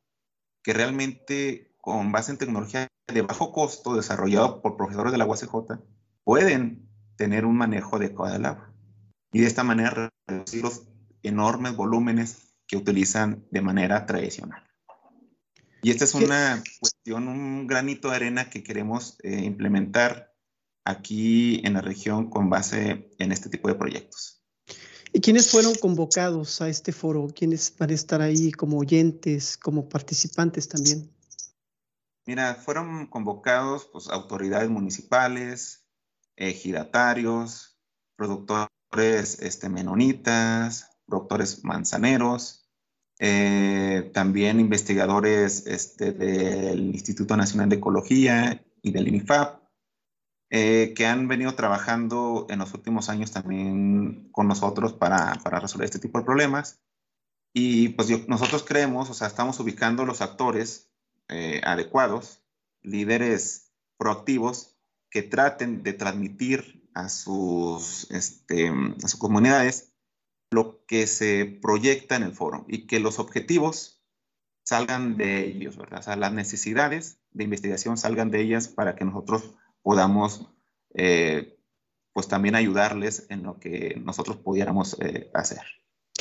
que 0.65 0.73
realmente 0.73 1.77
con 1.81 2.11
base 2.11 2.33
en 2.33 2.39
tecnología 2.39 2.89
de 3.07 3.23
bajo 3.23 3.53
costo 3.53 3.95
desarrollado 3.95 4.61
por 4.61 4.77
profesores 4.77 5.13
de 5.13 5.19
la 5.19 5.27
UACJ 5.27 5.79
pueden 6.25 6.91
tener 7.15 7.47
un 7.47 7.57
manejo 7.57 7.95
adecuado 7.95 8.33
del 8.33 8.47
agua 8.47 8.75
y 9.31 9.43
de 9.43 9.47
esta 9.47 9.63
manera 9.63 10.11
reducir 10.27 10.65
los 10.65 10.89
enormes 11.23 11.77
volúmenes 11.77 12.57
que 12.67 12.77
utilizan 12.77 13.47
de 13.53 13.61
manera 13.61 14.05
tradicional. 14.05 14.72
Y 15.83 15.91
esta 15.91 16.05
es 16.05 16.15
una 16.15 16.63
cuestión, 16.79 17.27
un 17.27 17.67
granito 17.67 18.11
de 18.11 18.17
arena 18.17 18.49
que 18.49 18.63
queremos 18.63 19.19
eh, 19.25 19.43
implementar 19.45 20.33
aquí 20.85 21.61
en 21.65 21.75
la 21.75 21.81
región 21.81 22.31
con 22.31 22.49
base 22.49 23.11
en 23.19 23.33
este 23.33 23.49
tipo 23.49 23.69
de 23.69 23.75
proyectos. 23.75 24.45
¿Y 25.13 25.21
quiénes 25.21 25.51
fueron 25.51 25.75
convocados 25.75 26.61
a 26.63 26.69
este 26.69 26.93
foro? 26.93 27.29
¿Quiénes 27.35 27.75
van 27.77 27.91
a 27.91 27.95
estar 27.95 28.23
ahí 28.23 28.53
como 28.53 28.79
oyentes, 28.79 29.59
como 29.59 29.89
participantes 29.89 30.69
también? 30.69 31.11
Mira, 32.25 32.55
fueron 32.55 33.09
convocados 33.09 33.89
pues, 33.93 34.09
autoridades 34.09 34.71
municipales, 34.71 35.85
ejidatarios, 36.37 37.77
productores 38.17 39.41
este, 39.41 39.69
menonitas, 39.69 40.91
productores 41.07 41.65
manzaneros, 41.65 42.62
eh, 43.25 44.11
también 44.13 44.59
investigadores 44.59 45.65
este, 45.69 46.11
del 46.11 46.93
Instituto 46.93 47.37
Nacional 47.37 47.69
de 47.69 47.77
Ecología 47.77 48.65
y 48.83 48.91
del 48.91 49.07
INIFAP, 49.07 49.63
eh, 50.51 50.93
que 50.97 51.07
han 51.07 51.29
venido 51.29 51.55
trabajando 51.55 52.49
en 52.51 52.59
los 52.59 52.75
últimos 52.75 53.09
años 53.09 53.31
también 53.31 54.29
con 54.33 54.49
nosotros 54.49 54.95
para, 54.95 55.35
para 55.45 55.61
resolver 55.61 55.85
este 55.85 56.01
tipo 56.01 56.19
de 56.19 56.25
problemas. 56.25 56.83
Y 57.55 57.91
pues 57.91 58.09
nosotros 58.27 58.65
creemos, 58.65 59.09
o 59.09 59.15
sea, 59.15 59.29
estamos 59.29 59.61
ubicando 59.61 60.05
los 60.05 60.21
actores 60.21 60.91
eh, 61.29 61.61
adecuados, 61.63 62.43
líderes 62.81 63.73
proactivos 63.99 64.77
que 65.11 65.23
traten 65.23 65.85
de 65.85 65.93
transmitir 65.93 66.91
a 66.93 67.09
sus, 67.09 68.11
este, 68.11 68.69
a 68.69 69.07
sus 69.07 69.21
comunidades 69.21 69.92
lo 70.53 70.85
que 70.87 71.07
se 71.07 71.47
proyecta 71.47 72.17
en 72.17 72.23
el 72.23 72.33
foro 72.33 72.65
y 72.69 72.87
que 72.87 73.01
los 73.01 73.19
objetivos 73.19 74.03
salgan 74.65 75.17
de 75.17 75.47
ellos, 75.47 75.77
¿verdad? 75.77 76.01
O 76.01 76.03
sea, 76.03 76.17
las 76.17 76.33
necesidades 76.33 77.19
de 77.31 77.45
investigación 77.45 77.97
salgan 77.97 78.31
de 78.31 78.43
ellas 78.43 78.69
para 78.69 78.95
que 78.95 79.05
nosotros 79.05 79.55
podamos, 79.83 80.49
eh, 80.95 81.59
pues 82.13 82.29
también 82.29 82.55
ayudarles 82.55 83.27
en 83.31 83.43
lo 83.43 83.59
que 83.59 84.01
nosotros 84.05 84.37
pudiéramos 84.37 84.97
eh, 85.01 85.31
hacer 85.35 85.63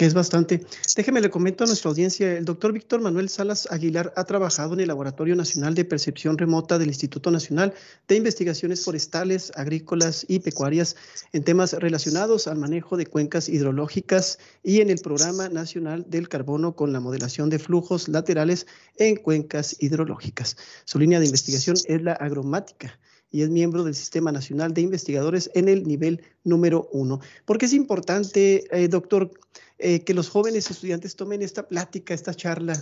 que 0.02 0.08
es 0.08 0.16
bastante. 0.16 0.66
Déjeme 0.96 1.22
le 1.22 1.30
comento 1.30 1.64
a 1.64 1.68
nuestra 1.68 1.92
audiencia, 1.92 2.36
el 2.36 2.44
doctor 2.44 2.74
Víctor 2.74 3.02
Manuel 3.02 3.30
Salas 3.30 3.68
Aguilar 3.70 4.12
ha 4.16 4.24
trabajado 4.24 4.74
en 4.74 4.80
el 4.80 4.88
Laboratorio 4.88 5.36
Nacional 5.36 5.76
de 5.76 5.86
Percepción 5.86 6.40
Remota 6.40 6.80
del 6.80 6.88
Instituto 6.88 7.30
Nacional 7.30 7.76
de 8.08 8.16
Investigaciones 8.16 8.84
Forestales, 8.84 9.52
Agrícolas 9.54 10.26
y 10.28 10.40
Pecuarias 10.40 10.96
en 11.34 11.44
temas 11.44 11.74
relacionados 11.74 12.48
al 12.48 12.58
manejo 12.58 12.98
de 12.98 13.06
cuencas 13.06 13.48
hidrológicas 13.48 14.40
y 14.64 14.82
en 14.82 14.90
el 14.90 14.98
Programa 14.98 15.50
Nacional 15.50 16.04
del 16.10 16.30
Carbono 16.30 16.76
con 16.76 16.94
la 16.94 17.00
modelación 17.00 17.52
de 17.52 17.60
flujos 17.60 18.08
laterales 18.08 18.66
en 18.98 19.18
cuencas 19.18 19.76
hidrológicas. 19.80 20.58
Su 20.84 20.98
línea 20.98 21.20
de 21.20 21.28
investigación 21.28 21.76
es 21.86 22.02
la 22.02 22.14
agromática 22.14 22.98
y 23.32 23.42
es 23.44 23.50
miembro 23.50 23.84
del 23.84 23.96
Sistema 23.96 24.32
Nacional 24.32 24.74
de 24.74 24.82
Investigadores 24.82 25.50
en 25.54 25.70
el 25.70 25.88
nivel 25.88 26.24
número 26.44 26.90
uno. 26.92 27.22
¿Por 27.46 27.58
qué 27.58 27.66
es 27.66 27.74
importante, 27.74 28.66
eh, 28.72 28.88
doctor, 28.90 29.32
eh, 29.80 30.04
que 30.04 30.14
los 30.14 30.30
jóvenes 30.30 30.70
estudiantes 30.70 31.16
tomen 31.16 31.42
esta 31.42 31.68
plática, 31.68 32.14
esta 32.14 32.34
charla? 32.34 32.76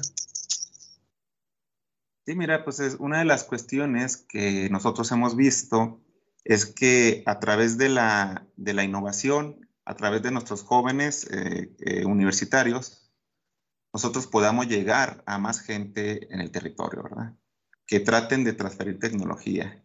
Sí, 2.25 2.36
mira, 2.36 2.63
pues 2.63 2.79
es 2.79 2.96
una 3.00 3.20
de 3.20 3.25
las 3.25 3.44
cuestiones 3.44 4.18
que 4.18 4.70
nosotros 4.70 5.12
hemos 5.12 5.36
visto 5.36 6.01
es 6.44 6.65
que 6.65 7.24
a 7.25 7.39
través 7.39 7.77
de 7.77 7.89
la, 7.89 8.48
de 8.56 8.74
la 8.74 8.84
innovación, 8.84 9.70
a 9.86 9.96
través 9.96 10.24
de 10.24 10.32
nuestros 10.32 10.63
jóvenes 10.63 11.27
eh, 11.32 12.06
universitarios, 12.06 13.12
nosotros 13.94 14.27
podamos 14.27 14.68
llegar 14.68 15.24
a 15.25 15.38
más 15.38 15.62
gente 15.62 16.32
en 16.34 16.41
el 16.41 16.51
territorio, 16.51 17.03
¿verdad? 17.03 17.34
Que 17.88 18.00
traten 18.00 18.44
de 18.44 18.53
transferir 18.53 19.00
tecnología, 19.00 19.84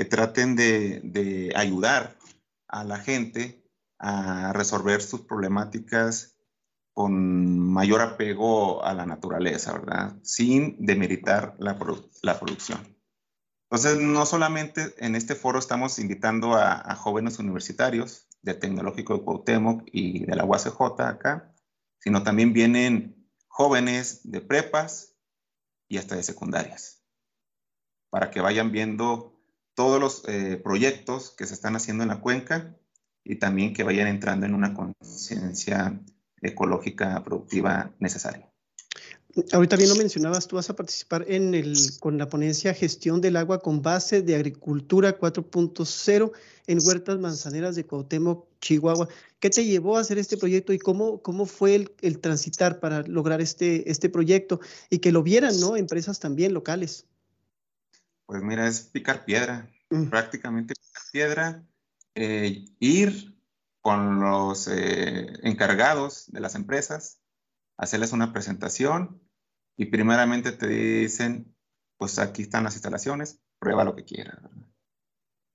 que 0.00 0.06
traten 0.06 0.56
de, 0.56 1.52
ayudar 1.54 2.16
a 2.68 2.84
la 2.84 2.98
gente 3.00 3.62
a 3.98 4.50
resolver 4.54 5.02
sus 5.02 5.20
problemáticas 5.20 6.38
con 6.94 7.58
mayor 7.60 8.00
apego 8.00 8.82
a 8.82 8.94
la 8.94 9.04
naturaleza, 9.04 9.74
¿verdad? 9.74 10.16
Sin 10.22 10.74
demeritar 10.86 11.54
la, 11.58 11.78
producción. 11.78 12.96
Entonces, 13.68 14.00
no 14.00 14.24
solamente 14.24 14.94
en 15.04 15.16
este 15.16 15.34
foro 15.34 15.58
estamos 15.58 15.98
invitando 15.98 16.54
a, 16.54 16.94
jóvenes 16.94 17.38
universitarios 17.38 18.26
del 18.40 18.58
Tecnológico 18.58 19.18
de 19.18 19.22
Cuauhtémoc 19.22 19.82
y 19.92 20.24
de 20.24 20.34
la 20.34 20.46
UACJ 20.46 20.80
acá, 21.02 21.54
sino 21.98 22.22
también 22.22 22.54
vienen 22.54 23.30
jóvenes 23.48 24.22
de 24.24 24.40
prepas 24.40 25.14
y 25.90 25.98
hasta 25.98 26.16
de 26.16 26.22
secundarias, 26.22 27.04
para 28.08 28.30
que 28.30 28.40
vayan 28.40 28.72
viendo 28.72 29.39
todos 29.80 29.98
los 29.98 30.22
eh, 30.28 30.60
proyectos 30.62 31.30
que 31.30 31.46
se 31.46 31.54
están 31.54 31.74
haciendo 31.74 32.02
en 32.02 32.10
la 32.10 32.20
cuenca 32.20 32.76
y 33.24 33.36
también 33.36 33.72
que 33.72 33.82
vayan 33.82 34.08
entrando 34.08 34.44
en 34.44 34.52
una 34.52 34.74
conciencia 34.74 35.98
ecológica 36.42 37.24
productiva 37.24 37.90
necesaria. 37.98 38.52
Ahorita 39.52 39.76
bien 39.76 39.88
lo 39.88 39.94
mencionabas, 39.94 40.46
tú 40.46 40.56
vas 40.56 40.68
a 40.68 40.76
participar 40.76 41.24
en 41.28 41.54
el, 41.54 41.74
con 41.98 42.18
la 42.18 42.28
ponencia 42.28 42.74
Gestión 42.74 43.22
del 43.22 43.36
Agua 43.36 43.60
con 43.60 43.80
base 43.80 44.20
de 44.20 44.34
Agricultura 44.34 45.18
4.0 45.18 46.30
en 46.66 46.78
Huertas 46.86 47.18
Manzaneras 47.18 47.74
de 47.74 47.86
Cuauhtémoc, 47.86 48.48
Chihuahua. 48.60 49.08
¿Qué 49.38 49.48
te 49.48 49.64
llevó 49.64 49.96
a 49.96 50.00
hacer 50.00 50.18
este 50.18 50.36
proyecto 50.36 50.74
y 50.74 50.78
cómo, 50.78 51.22
cómo 51.22 51.46
fue 51.46 51.74
el, 51.74 51.92
el 52.02 52.18
transitar 52.18 52.80
para 52.80 53.00
lograr 53.00 53.40
este, 53.40 53.90
este 53.90 54.10
proyecto 54.10 54.60
y 54.90 54.98
que 54.98 55.10
lo 55.10 55.22
vieran, 55.22 55.58
¿no? 55.58 55.74
Empresas 55.74 56.20
también 56.20 56.52
locales. 56.52 57.06
Pues 58.30 58.44
mira, 58.44 58.68
es 58.68 58.82
picar 58.82 59.24
piedra, 59.24 59.68
mm. 59.90 60.08
prácticamente 60.08 60.74
picar 60.76 61.02
piedra, 61.10 61.66
eh, 62.14 62.64
ir 62.78 63.36
con 63.80 64.20
los 64.20 64.68
eh, 64.68 65.32
encargados 65.42 66.30
de 66.30 66.38
las 66.38 66.54
empresas, 66.54 67.20
hacerles 67.76 68.12
una 68.12 68.32
presentación 68.32 69.20
y 69.76 69.86
primeramente 69.86 70.52
te 70.52 70.68
dicen, 70.68 71.56
pues 71.98 72.20
aquí 72.20 72.42
están 72.42 72.62
las 72.62 72.74
instalaciones, 72.74 73.40
prueba 73.58 73.82
lo 73.82 73.96
que 73.96 74.04
quieras. 74.04 74.38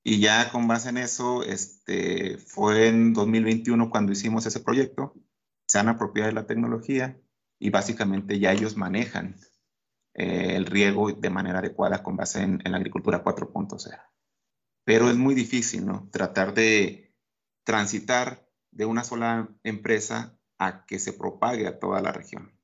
Y 0.04 0.20
ya 0.20 0.52
con 0.52 0.68
base 0.68 0.90
en 0.90 0.98
eso, 0.98 1.44
este, 1.44 2.38
fue 2.40 2.90
en 2.90 3.14
2021 3.14 3.90
cuando 3.90 4.12
hicimos 4.12 4.46
ese 4.48 4.60
proyecto, 4.60 5.14
se 5.66 5.80
han 5.80 5.88
apropiado 5.88 6.28
de 6.28 6.34
la 6.34 6.46
tecnología 6.46 7.18
y 7.58 7.70
básicamente 7.70 8.38
ya 8.38 8.52
ellos 8.52 8.76
manejan 8.76 9.38
eh, 10.18 10.56
el 10.56 10.66
riego 10.66 11.12
de 11.12 11.30
manera 11.30 11.60
adecuada 11.60 12.02
con 12.02 12.16
base 12.16 12.42
en, 12.42 12.62
la 12.64 12.78
agricultura 12.78 13.22
4.0. 13.22 14.02
Pero 14.86 15.10
es 15.10 15.18
muy 15.18 15.36
difícil, 15.36 15.86
¿no? 15.86 16.10
Tratar 16.10 16.54
de 16.54 17.14
transitar 17.66 18.48
de 18.72 18.86
una 18.86 19.04
sola 19.04 19.50
empresa 19.64 20.40
a 20.58 20.86
que 20.86 21.00
se 21.00 21.12
propague 21.12 21.68
a 21.68 21.80
toda 21.80 22.02
la 22.02 22.14
región. 22.14 22.58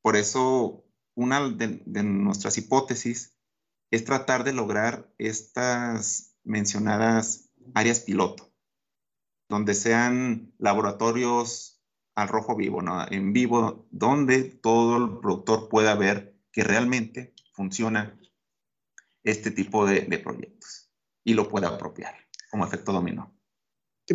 Por 0.00 0.14
eso, 0.14 0.84
una 1.16 1.48
de, 1.48 1.82
de 1.84 2.02
nuestras 2.04 2.56
hipótesis 2.56 3.36
es 3.90 4.04
tratar 4.04 4.44
de 4.44 4.52
lograr 4.52 5.12
estas 5.18 6.36
mencionadas 6.44 7.50
áreas 7.74 7.98
piloto, 7.98 8.52
donde 9.48 9.74
sean 9.74 10.54
laboratorios 10.58 11.82
al 12.14 12.28
rojo 12.28 12.54
vivo, 12.54 12.80
¿no? 12.80 13.04
en 13.10 13.32
vivo, 13.32 13.88
donde 13.90 14.44
todo 14.44 14.98
el 14.98 15.18
productor 15.18 15.68
pueda 15.68 15.96
ver 15.96 16.35
que 16.56 16.64
realmente 16.64 17.34
funciona 17.52 18.18
este 19.22 19.50
tipo 19.50 19.84
de, 19.84 20.00
proyectos 20.24 20.88
y 21.22 21.34
lo 21.34 21.50
pueda 21.50 21.68
apropiar 21.68 22.14
como 22.50 22.64
efecto 22.64 22.92
dominó. 22.94 23.30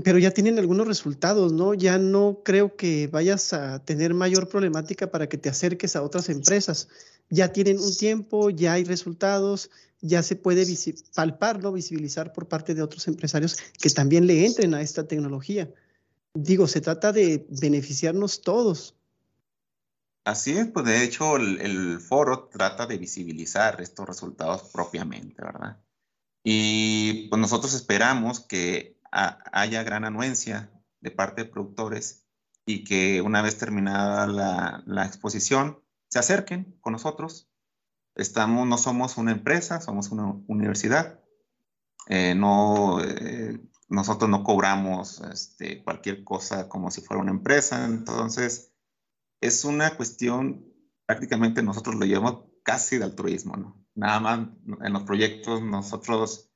Pero 0.04 0.18
ya 0.18 0.32
tienen 0.32 0.58
algunos 0.58 0.88
resultados, 0.88 1.54
¿no? 1.54 1.76
Ya 1.76 2.00
no 2.00 2.42
creo 2.44 2.76
que 2.76 3.06
vayas 3.06 3.54
a 3.54 3.86
tener 3.86 4.16
mayor 4.16 4.50
problemática 4.50 5.12
para 5.12 5.30
que 5.30 5.38
te 5.38 5.50
acerques 5.50 5.96
a 5.96 6.02
otras 6.02 6.30
empresas. 6.30 6.88
Ya 7.30 7.54
tienen 7.54 7.78
un 7.78 7.96
tiempo, 7.96 8.50
ya 8.50 8.74
hay 8.74 8.86
resultados, 8.86 9.70
ya 10.00 10.24
se 10.24 10.36
puede 10.36 10.66
palpar, 11.14 11.62
¿no? 11.62 11.72
Visibilizar 11.72 12.34
por 12.34 12.48
parte 12.48 12.74
de 12.74 12.82
otros 12.82 13.08
empresarios 13.08 13.56
que 13.80 13.92
también 13.92 14.26
le 14.26 14.48
entren 14.48 14.74
a 14.74 14.82
esta 14.82 15.08
tecnología. 15.08 15.72
Digo, 16.34 16.66
se 16.66 16.82
trata 16.82 17.12
de 17.12 17.46
beneficiarnos 17.50 18.42
todos. 18.42 18.96
Así 20.24 20.52
es, 20.52 20.68
pues 20.68 20.86
de 20.86 21.04
hecho 21.04 21.38
el, 21.38 22.00
foro 22.00 22.48
trata 22.50 22.86
de 22.86 22.98
visibilizar 22.98 23.82
estos 23.82 24.08
resultados 24.08 24.70
propiamente, 24.72 25.42
¿verdad? 25.44 25.82
Y 26.44 27.28
pues 27.30 27.40
nosotros 27.42 27.74
esperamos 27.74 28.40
que 28.40 29.00
haya 29.12 29.84
gran 29.84 30.06
anuencia 30.06 30.72
de 31.02 31.12
parte 31.12 31.44
de 31.44 31.50
productores 31.50 32.28
y 32.66 32.84
que 32.84 33.22
una 33.22 33.42
vez 33.42 33.58
terminada 33.58 34.28
la, 34.86 35.06
exposición 35.06 35.80
se 36.08 36.20
acerquen 36.20 36.78
con 36.82 36.94
nosotros. 36.94 37.50
Estamos, 38.16 38.68
no 38.68 38.78
somos 38.78 39.18
una 39.18 39.32
empresa, 39.32 39.82
somos 39.82 40.12
una 40.12 40.36
universidad. 40.48 41.20
Eh, 42.08 42.36
no, 42.36 43.02
eh, 43.04 43.60
nosotros 43.90 44.30
no 44.30 44.44
cobramos 44.44 45.22
este, 45.32 45.84
cualquier 45.84 46.24
cosa 46.24 46.70
como 46.70 46.92
si 46.92 47.02
fuera 47.02 47.22
una 47.22 47.32
empresa, 47.32 47.86
entonces 47.86 48.71
es 49.42 49.66
una 49.66 49.98
cuestión, 49.98 50.66
prácticamente 51.06 51.64
nosotros 51.64 51.96
lo 51.96 52.06
llevamos 52.06 52.46
casi 52.64 52.98
de 52.98 53.06
altruismo, 53.06 53.58
¿no? 53.58 53.86
Nada 53.96 54.20
más 54.20 54.48
en 54.84 54.94
los 54.94 55.04
proyectos 55.04 55.62
nosotros 55.62 56.50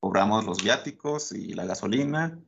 cobramos 0.00 0.44
los 0.44 0.62
viáticos 0.62 1.32
y 1.32 1.54
la 1.54 1.64
gasolina 1.64 2.38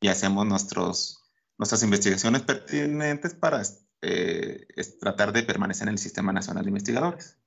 y 0.00 0.08
hacemos 0.08 0.44
nuestros, 0.44 1.22
nuestras 1.56 1.82
investigaciones 1.82 2.42
pertinentes 2.42 3.34
para 3.34 3.62
eh, 4.02 4.66
tratar 5.00 5.32
de 5.32 5.44
permanecer 5.44 5.88
en 5.88 5.94
el 5.94 5.98
Sistema 5.98 6.32
Nacional 6.32 6.64
de 6.64 6.70
Investigadores. 6.70 7.38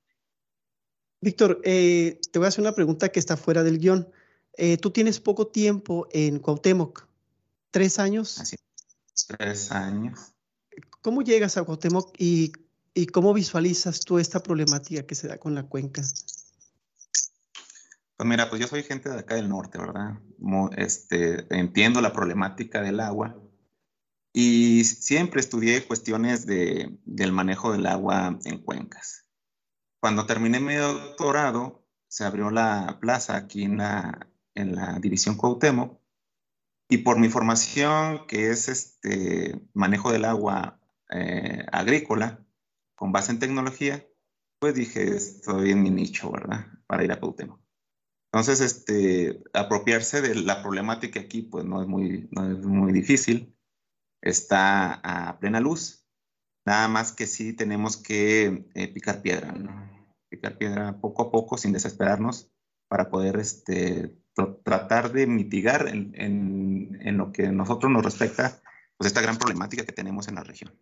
Víctor, 1.20 1.60
eh, 1.64 2.20
te 2.32 2.38
voy 2.38 2.46
a 2.46 2.48
hacer 2.48 2.62
una 2.62 2.74
pregunta 2.74 3.10
que 3.10 3.20
está 3.20 3.36
fuera 3.36 3.62
del 3.62 3.78
guion. 3.78 4.10
Eh, 4.56 4.78
tú 4.78 4.90
tienes 4.90 5.20
poco 5.20 5.48
tiempo 5.48 6.08
en 6.10 6.38
Cuauhtémoc, 6.38 7.06
tres 7.70 7.98
años. 7.98 8.40
Así, 8.40 8.56
tres 9.36 9.70
años. 9.70 10.32
¿Cómo 11.00 11.22
llegas 11.22 11.56
a 11.56 11.64
Cuauhtémoc 11.64 12.14
y, 12.18 12.52
cómo 13.12 13.32
visualizas 13.32 14.00
tú 14.00 14.18
esta 14.18 14.42
problemática 14.42 15.06
que 15.06 15.14
se 15.14 15.28
da 15.28 15.38
con 15.38 15.54
la 15.54 15.62
cuenca? 15.62 16.02
Pues 18.16 18.28
mira, 18.28 18.50
pues 18.50 18.60
yo 18.60 18.66
soy 18.66 18.82
gente 18.82 19.08
de 19.08 19.18
acá 19.18 19.36
del 19.36 19.48
norte, 19.48 19.78
¿verdad? 19.78 20.18
Este, 20.76 21.46
entiendo 21.56 22.00
la 22.00 22.12
problemática 22.12 22.82
del 22.82 22.98
agua 22.98 23.40
y 24.32 24.82
siempre 24.84 25.40
estudié 25.40 25.86
cuestiones 25.86 26.46
de, 26.46 26.98
del 27.04 27.30
manejo 27.32 27.72
del 27.72 27.86
agua 27.86 28.36
en 28.44 28.58
cuencas. 28.58 29.26
Cuando 30.00 30.26
terminé 30.26 30.58
mi 30.58 30.74
doctorado, 30.74 31.86
se 32.08 32.24
abrió 32.24 32.50
la 32.50 32.98
plaza 33.00 33.36
aquí 33.36 33.62
en 33.62 33.78
la, 33.78 34.28
en 34.54 34.74
la 34.74 34.98
división 34.98 35.36
Cuauhtémoc 35.36 36.00
y 36.88 36.98
por 36.98 37.18
mi 37.18 37.28
formación, 37.28 38.26
que 38.26 38.50
es 38.50 38.68
este 38.68 39.60
manejo 39.74 40.10
del 40.10 40.24
agua 40.24 40.77
eh, 41.10 41.64
agrícola 41.72 42.44
con 42.94 43.12
base 43.12 43.32
en 43.32 43.38
tecnología, 43.38 44.06
pues 44.58 44.74
dije, 44.74 45.14
estoy 45.14 45.70
en 45.70 45.82
mi 45.82 45.90
nicho, 45.90 46.30
¿verdad? 46.30 46.66
Para 46.86 47.04
ir 47.04 47.12
a 47.12 47.20
Cuauhtémoc. 47.20 47.60
Entonces, 48.32 48.60
este, 48.60 49.42
apropiarse 49.54 50.20
de 50.20 50.34
la 50.34 50.62
problemática 50.62 51.20
aquí, 51.20 51.42
pues 51.42 51.64
no 51.64 51.80
es 51.80 51.88
muy, 51.88 52.28
no 52.30 52.50
es 52.50 52.58
muy 52.64 52.92
difícil. 52.92 53.56
Está 54.20 54.94
a 55.02 55.38
plena 55.38 55.60
luz. 55.60 56.06
Nada 56.66 56.88
más 56.88 57.12
que 57.12 57.26
sí 57.26 57.54
tenemos 57.54 57.96
que 57.96 58.68
eh, 58.74 58.88
picar 58.88 59.22
piedra, 59.22 59.52
¿no? 59.52 59.90
Picar 60.28 60.58
piedra 60.58 61.00
poco 61.00 61.22
a 61.22 61.30
poco 61.30 61.56
sin 61.56 61.72
desesperarnos 61.72 62.52
para 62.88 63.08
poder 63.08 63.38
este, 63.38 64.18
tratar 64.64 65.12
de 65.12 65.26
mitigar 65.26 65.88
en, 65.88 66.12
en, 66.14 66.98
en, 67.00 67.16
lo 67.16 67.32
que 67.32 67.48
nosotros 67.48 67.90
nos 67.90 68.04
respecta, 68.04 68.60
pues 68.96 69.08
esta 69.08 69.22
gran 69.22 69.38
problemática 69.38 69.84
que 69.84 69.92
tenemos 69.92 70.28
en 70.28 70.34
la 70.34 70.44
región. 70.44 70.78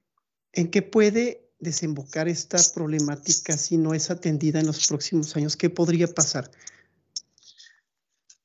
¿En 0.57 0.71
qué 0.71 0.81
puede 0.81 1.51
desembocar 1.59 2.29
esta 2.29 2.57
problemática 2.75 3.59
si 3.59 3.77
no 3.77 3.92
es 3.92 4.11
atendida 4.11 4.59
en 4.59 4.66
los 4.66 4.87
próximos 4.87 5.37
años? 5.37 5.55
¿Qué 5.55 5.69
podría 5.69 6.09
pasar? 6.09 6.51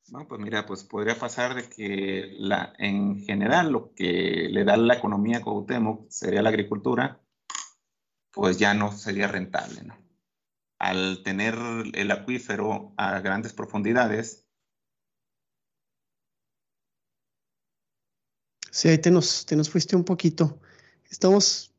Bueno, 0.10 0.28
pues 0.28 0.42
mira, 0.42 0.66
pues 0.66 0.84
podría 0.84 1.18
pasar 1.18 1.56
de 1.56 1.70
que 1.70 2.36
la, 2.38 2.74
en 2.80 3.24
general 3.24 3.72
lo 3.72 3.94
que 3.94 4.50
le 4.52 4.66
da 4.66 4.76
la 4.76 4.96
economía 4.96 5.38
a 5.38 5.42
Cuauhtémoc 5.42 6.10
sería 6.10 6.42
la 6.42 6.50
agricultura, 6.50 7.22
pues 8.32 8.58
ya 8.58 8.74
no 8.74 8.92
sería 8.92 9.30
rentable, 9.30 9.82
¿no? 9.84 9.98
Al 10.80 11.24
tener 11.24 11.56
el 11.94 12.12
acuífero 12.12 12.94
a 12.98 13.22
grandes 13.22 13.54
profundidades. 13.54 14.46
Sí, 18.70 18.90
ahí 18.90 18.98
te 18.98 19.12
nos, 19.12 19.46
te 19.46 19.56
nos 19.56 19.70
fuiste 19.70 19.96
un 19.96 20.04
poquito. 20.04 20.60
Estamos 21.10 21.71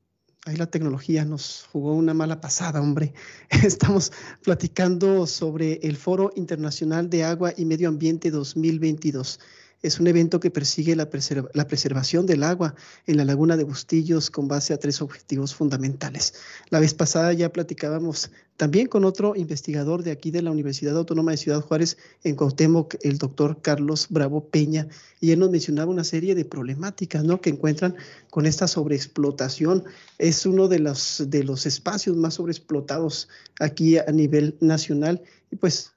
ahí 0.45 0.57
la 0.57 0.67
tecnología 0.67 1.25
nos 1.25 1.69
jugó 1.73 1.95
una 1.95 2.15
mala 2.15 2.41
pasada, 2.41 2.81
hombre. 2.81 3.13
Estamos 3.65 4.13
platicando 4.43 5.27
sobre 5.27 5.75
el 5.83 5.97
Foro 5.97 6.33
Internacional 6.37 7.09
de 7.11 7.25
Agua 7.25 7.53
y 7.57 7.65
Medio 7.65 7.89
Ambiente 7.89 8.31
2022. 8.31 9.39
Es 9.83 9.99
un 9.99 10.07
evento 10.07 10.39
que 10.39 10.53
persigue 10.53 10.95
la, 10.95 11.11
preservación 11.11 12.25
del 12.25 12.45
agua 12.45 12.77
en 13.09 13.17
la 13.17 13.25
laguna 13.25 13.57
de 13.57 13.65
Bustillos 13.65 14.31
con 14.31 14.47
base 14.47 14.73
a 14.73 14.79
tres 14.79 15.03
objetivos 15.03 15.57
fundamentales. 15.57 16.35
La 16.71 16.79
vez 16.79 16.95
pasada 16.95 17.33
ya 17.33 17.53
platicábamos 17.53 18.31
también 18.57 18.87
con 18.87 19.05
otro 19.05 19.35
investigador 19.35 20.05
de 20.05 20.13
aquí 20.13 20.31
de 20.31 20.41
la 20.41 20.53
Universidad 20.53 20.97
Autónoma 20.97 21.33
de 21.33 21.37
Ciudad 21.37 21.61
Juárez 21.63 21.99
en 22.23 22.37
Cuauhtémoc, 22.37 22.95
el 23.03 23.19
doctor 23.19 23.61
Carlos 23.61 24.07
Bravo 24.09 24.45
Peña, 24.45 24.87
y 25.21 25.33
él 25.33 25.41
nos 25.41 25.51
mencionaba 25.51 25.91
una 25.91 26.05
serie 26.05 26.37
de 26.37 26.45
problemáticas 26.45 27.25
¿no? 27.25 27.41
que 27.41 27.51
encuentran 27.51 27.97
con 28.31 28.47
esta 28.47 28.69
sobreexplotación. 28.69 29.83
Es 30.19 30.47
uno 30.47 30.69
de 30.69 30.79
los, 30.79 31.25
de 31.27 31.43
los 31.43 31.67
espacios 31.67 32.17
más 32.17 32.35
sobreexplotados 32.35 33.29
aquí 33.59 33.99
a 33.99 34.07
nivel 34.13 34.57
nacional 34.61 35.23
y 35.51 35.57
pues 35.57 35.93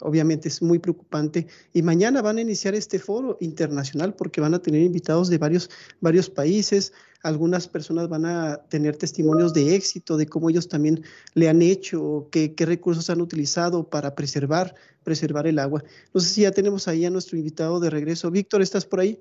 obviamente 0.00 0.48
es 0.48 0.62
muy 0.62 0.78
preocupante. 0.78 1.46
Y 1.72 1.82
mañana 1.82 2.22
van 2.22 2.38
a 2.38 2.40
iniciar 2.40 2.74
este 2.74 2.98
foro 2.98 3.36
internacional 3.40 4.14
porque 4.14 4.40
van 4.40 4.54
a 4.54 4.60
tener 4.60 4.82
invitados 4.82 5.28
de 5.28 5.38
varios, 5.38 5.70
varios 6.00 6.30
países. 6.30 6.92
Algunas 7.22 7.68
personas 7.68 8.08
van 8.08 8.26
a 8.26 8.56
tener 8.68 8.96
testimonios 8.96 9.52
de 9.52 9.74
éxito, 9.74 10.16
de 10.16 10.26
cómo 10.26 10.50
ellos 10.50 10.68
también 10.68 11.02
le 11.34 11.48
han 11.48 11.62
hecho, 11.62 12.28
qué, 12.30 12.54
qué 12.54 12.66
recursos 12.66 13.10
han 13.10 13.20
utilizado 13.20 13.88
para 13.88 14.14
preservar, 14.14 14.74
preservar 15.02 15.46
el 15.46 15.58
agua. 15.58 15.82
No 16.14 16.20
sé 16.20 16.28
si 16.28 16.40
ya 16.42 16.52
tenemos 16.52 16.88
ahí 16.88 17.04
a 17.04 17.10
nuestro 17.10 17.36
invitado 17.36 17.80
de 17.80 17.90
regreso. 17.90 18.30
Víctor, 18.30 18.62
¿estás 18.62 18.86
por 18.86 19.00
ahí? 19.00 19.20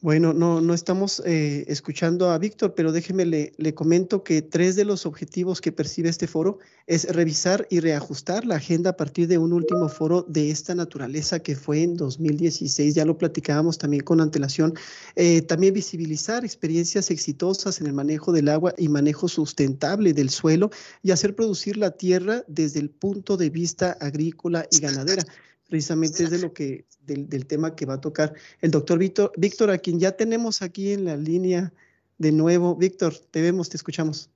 Bueno, 0.00 0.32
no, 0.32 0.60
no 0.60 0.74
estamos 0.74 1.20
eh, 1.26 1.64
escuchando 1.66 2.30
a 2.30 2.38
Víctor, 2.38 2.74
pero 2.76 2.92
déjeme 2.92 3.26
le, 3.26 3.74
comento 3.74 4.22
que 4.22 4.42
tres 4.42 4.76
de 4.76 4.84
los 4.84 5.06
objetivos 5.06 5.60
que 5.60 5.72
percibe 5.72 6.08
este 6.08 6.28
foro 6.28 6.60
es 6.86 7.12
revisar 7.12 7.66
y 7.68 7.80
reajustar 7.80 8.46
la 8.46 8.54
agenda 8.56 8.90
a 8.90 8.96
partir 8.96 9.26
de 9.26 9.38
un 9.38 9.52
último 9.52 9.88
foro 9.88 10.24
de 10.28 10.50
esta 10.50 10.76
naturaleza 10.76 11.40
que 11.40 11.56
fue 11.56 11.82
en 11.82 11.96
2016. 11.96 12.94
Ya 12.94 13.04
lo 13.04 13.18
platicábamos 13.18 13.76
también 13.76 14.04
con 14.04 14.20
antelación. 14.20 14.74
Eh, 15.16 15.42
también 15.42 15.74
visibilizar 15.74 16.44
experiencias 16.44 17.10
exitosas 17.10 17.80
en 17.80 17.88
el 17.88 17.92
manejo 17.92 18.30
del 18.30 18.50
agua 18.50 18.74
y 18.78 18.88
manejo 18.88 19.26
sustentable 19.26 20.12
del 20.12 20.30
suelo 20.30 20.70
y 21.02 21.10
hacer 21.10 21.34
producir 21.34 21.76
la 21.76 21.90
tierra 21.90 22.44
desde 22.46 22.78
el 22.78 22.90
punto 22.90 23.36
de 23.36 23.50
vista 23.50 23.96
agrícola 24.00 24.64
y 24.70 24.78
ganadera 24.78 25.24
precisamente 25.68 26.24
es 26.24 26.30
de 26.30 26.38
lo 26.38 26.52
que, 26.52 26.86
del, 27.06 27.28
del, 27.28 27.46
tema 27.46 27.76
que 27.76 27.86
va 27.86 27.94
a 27.94 28.00
tocar 28.00 28.34
el 28.60 28.70
doctor 28.70 28.98
Víctor, 28.98 29.32
Víctor, 29.36 29.70
a 29.70 29.78
quien 29.78 30.00
ya 30.00 30.12
tenemos 30.12 30.62
aquí 30.62 30.92
en 30.92 31.04
la 31.04 31.16
línea 31.16 31.72
de 32.18 32.32
nuevo. 32.32 32.74
Víctor, 32.74 33.14
te 33.30 33.42
vemos, 33.42 33.68
te 33.68 33.76
escuchamos. 33.76 34.30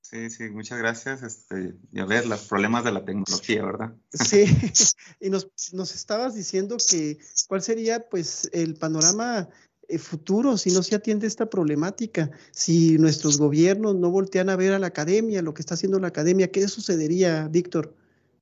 Sí, 0.00 0.30
sí, 0.30 0.50
muchas 0.50 0.78
gracias. 0.78 1.22
Este, 1.22 1.74
ya 1.90 2.04
ves, 2.04 2.26
los 2.26 2.46
problemas 2.46 2.84
de 2.84 2.92
la 2.92 3.04
tecnología, 3.04 3.64
¿verdad? 3.64 3.94
Sí, 4.12 4.44
y 5.20 5.30
nos, 5.30 5.48
nos 5.72 5.94
estabas 5.94 6.34
diciendo 6.34 6.76
que 6.88 7.18
cuál 7.48 7.62
sería 7.62 8.08
pues 8.08 8.48
el 8.52 8.74
panorama 8.74 9.48
eh, 9.88 9.98
futuro 9.98 10.56
si 10.56 10.70
no 10.70 10.82
se 10.82 10.94
atiende 10.94 11.26
esta 11.26 11.50
problemática, 11.50 12.30
si 12.52 12.98
nuestros 12.98 13.38
gobiernos 13.38 13.94
no 13.96 14.10
voltean 14.10 14.50
a 14.50 14.56
ver 14.56 14.72
a 14.72 14.78
la 14.78 14.86
academia, 14.88 15.42
lo 15.42 15.54
que 15.54 15.62
está 15.62 15.74
haciendo 15.74 15.98
la 15.98 16.08
academia, 16.08 16.50
¿qué 16.50 16.68
sucedería, 16.68 17.48
Víctor? 17.48 17.94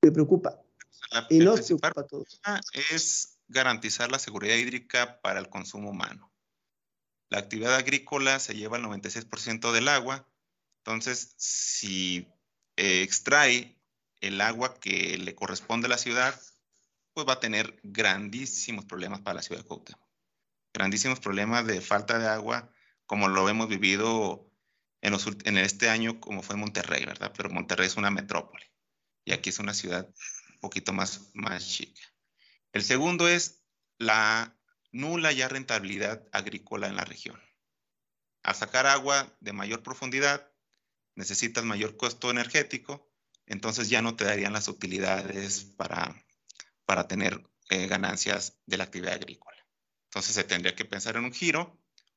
Me 0.03 0.13
preocupa. 0.13 0.62
Y 1.31 1.39
nos 1.39 1.61
preocupa 1.61 1.93
a 1.97 2.07
todos. 2.07 2.41
Es 2.91 3.39
garantizar 3.49 4.11
la 4.11 4.19
seguridad 4.19 4.57
hídrica 4.57 5.21
para 5.21 5.41
el 5.41 5.49
consumo 5.49 5.91
humano. 5.91 6.33
La 7.29 7.39
actividad 7.39 7.75
agrícola 7.75 8.39
se 8.39 8.55
lleva 8.55 8.77
el 8.77 8.85
96% 8.85 9.73
del 9.73 9.89
agua 9.89 10.29
entonces, 10.85 11.35
si 11.37 12.27
eh, 12.77 13.03
extrae 13.03 13.79
el 14.21 14.41
agua 14.41 14.75
que 14.81 15.17
le 15.17 15.35
corresponde 15.37 15.87
a 15.87 15.91
la 15.91 15.99
ciudad, 15.99 16.39
pues 17.15 17.27
va 17.29 17.35
a 17.35 17.41
tener 17.41 17.79
grandísimos 17.85 18.85
problemas 18.85 19.21
para 19.21 19.35
la 19.35 19.43
ciudad 19.43 19.63
de 19.63 19.69
Cuauhtémoc. 19.69 20.09
Grandísimos 20.75 21.21
problemas 21.21 21.67
de 21.67 21.81
falta 21.81 22.19
de 22.19 22.27
agua, 22.27 22.73
como 23.07 23.29
lo 23.29 23.49
hemos 23.49 23.69
vivido 23.69 24.51
en, 25.03 25.15
en 25.45 25.59
este 25.59 25.89
año, 25.89 26.19
como 26.21 26.43
fue 26.43 26.55
en 26.55 26.61
Monterrey, 26.61 27.05
¿verdad? 27.05 27.33
Pero 27.37 27.51
Monterrey 27.51 27.87
es 27.87 27.97
una 27.97 28.11
metrópoli 28.11 28.65
y 29.25 29.33
aquí 29.33 29.51
es 29.51 29.61
una 29.61 29.75
ciudad 29.75 30.09
poquito 30.63 30.93
más, 30.93 31.29
más 31.35 31.69
chica. 31.69 32.01
El 32.73 32.83
segundo 32.83 33.29
es 33.29 33.63
la 33.99 34.57
nula 34.93 35.33
ya 35.33 35.49
rentabilidad 35.49 36.27
agrícola 36.33 36.87
en 36.87 36.97
la 36.97 37.05
región. 37.05 37.39
Al 38.45 38.55
sacar 38.55 38.87
agua 38.87 39.37
de 39.41 39.53
mayor 39.53 39.83
profundidad, 39.83 40.51
necesitas 41.17 41.65
mayor 41.65 41.97
costo 41.97 42.31
energético, 42.31 43.13
entonces 43.47 43.91
ya 43.91 44.03
no 44.03 44.15
te 44.15 44.25
darían 44.25 44.53
las 44.53 44.69
utilidades 44.69 45.65
para, 45.65 46.25
para 46.87 47.09
tener 47.09 47.43
eh, 47.69 47.89
ganancias 47.89 48.57
de 48.67 48.77
la 48.77 48.85
actividad 48.85 49.15
agrícola. 49.15 49.59
Entonces 50.05 50.35
se 50.35 50.45
tendría 50.45 50.77
que 50.77 50.85
pensar 50.85 51.17
en 51.17 51.25
un 51.25 51.33
giro 51.33 51.77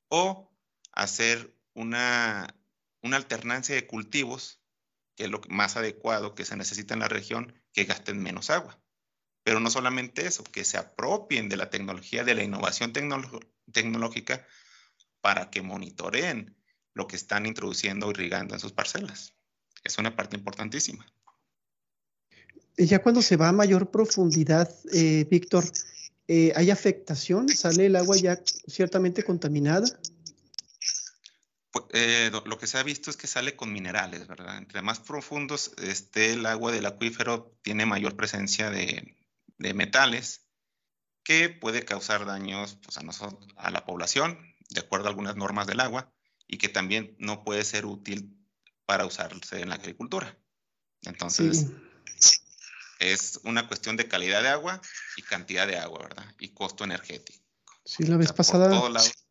o 0.10 0.56
hacer 0.92 1.58
una, 1.74 2.56
una 3.02 3.18
alternancia 3.18 3.74
de 3.74 3.88
cultivos, 3.88 4.62
que 5.16 5.26
es 5.26 5.30
lo 5.32 5.42
más 5.50 5.78
adecuado 5.78 6.36
que 6.36 6.46
se 6.46 6.56
necesita 6.56 6.94
en 6.94 7.00
la 7.00 7.08
región, 7.08 7.60
que 7.76 7.84
gasten 7.84 8.24
menos 8.24 8.50
agua. 8.50 8.80
Pero 9.44 9.60
no 9.60 9.70
solamente 9.70 10.26
eso, 10.26 10.44
que 10.44 10.64
se 10.64 10.78
apropien 10.78 11.50
de 11.50 11.58
la 11.58 11.70
tecnología, 11.70 12.24
de 12.24 12.34
la 12.34 12.44
innovación 12.44 12.94
tecnológica 13.72 14.48
para 15.22 15.52
que 15.52 15.62
monitoreen 15.62 16.56
lo 16.94 17.06
que 17.06 17.18
están 17.18 17.46
introduciendo 17.46 18.08
o 18.08 18.12
irrigando 18.12 18.56
en 18.56 18.62
sus 18.62 18.72
parcelas. 18.72 19.36
Es 19.84 19.98
una 19.98 20.16
parte 20.16 20.38
importantísima. 20.38 21.06
Ya 22.78 23.02
cuando 23.04 23.22
se 23.22 23.36
va 23.36 23.50
a 23.50 23.52
mayor 23.52 23.92
profundidad, 23.92 24.74
eh, 24.92 25.28
Víctor, 25.30 25.66
eh, 26.28 26.54
¿hay 26.56 26.72
afectación? 26.72 27.50
¿Sale 27.50 27.86
el 27.86 27.96
agua 27.98 28.16
ya 28.18 28.42
ciertamente 28.68 29.24
contaminada? 29.24 29.86
Eh, 31.92 32.32
lo 32.46 32.58
que 32.58 32.68
se 32.68 32.78
ha 32.78 32.84
visto 32.84 33.10
es 33.10 33.18
que 33.18 33.28
sale 33.28 33.56
con 33.56 33.74
minerales, 33.74 34.28
¿verdad? 34.28 34.58
Entre 34.58 34.82
más 34.82 35.00
profundos 35.00 35.74
esté 35.78 36.34
el 36.34 36.46
agua 36.46 36.72
del 36.72 36.86
acuífero, 36.86 37.58
tiene 37.62 37.86
mayor 37.86 38.16
presencia 38.16 38.70
de, 38.70 39.16
metales 39.58 40.48
que 41.24 41.50
puede 41.50 41.84
causar 41.84 42.26
daños 42.26 42.78
pues, 42.84 42.98
a, 42.98 43.02
nosotros, 43.02 43.48
a 43.58 43.72
la 43.72 43.86
población, 43.86 44.56
de 44.70 44.80
acuerdo 44.80 45.08
a 45.08 45.10
algunas 45.10 45.36
normas 45.36 45.68
del 45.68 45.80
agua, 45.80 46.14
y 46.48 46.58
que 46.58 46.70
también 46.70 47.16
no 47.20 47.44
puede 47.44 47.64
ser 47.64 47.86
útil 47.86 48.38
para 48.86 49.06
usarse 49.06 49.62
en 49.62 49.70
la 49.70 49.76
agricultura. 49.76 50.38
Entonces, 51.02 51.68
es 53.00 53.40
una 53.44 53.68
cuestión 53.68 53.98
de 53.98 54.08
calidad 54.08 54.44
de 54.44 54.50
agua 54.50 54.82
y 55.18 55.24
cantidad 55.24 55.68
de 55.68 55.78
agua, 55.78 56.04
¿verdad? 56.04 56.36
Y 56.40 56.54
costo 56.54 56.84
energético. 56.84 57.44
Sí, 57.84 58.04
la 58.04 58.18
vez 58.18 58.32
pasada. 58.32 58.70
Por 58.70 58.78
todos 58.78 58.94
lados 58.94 59.26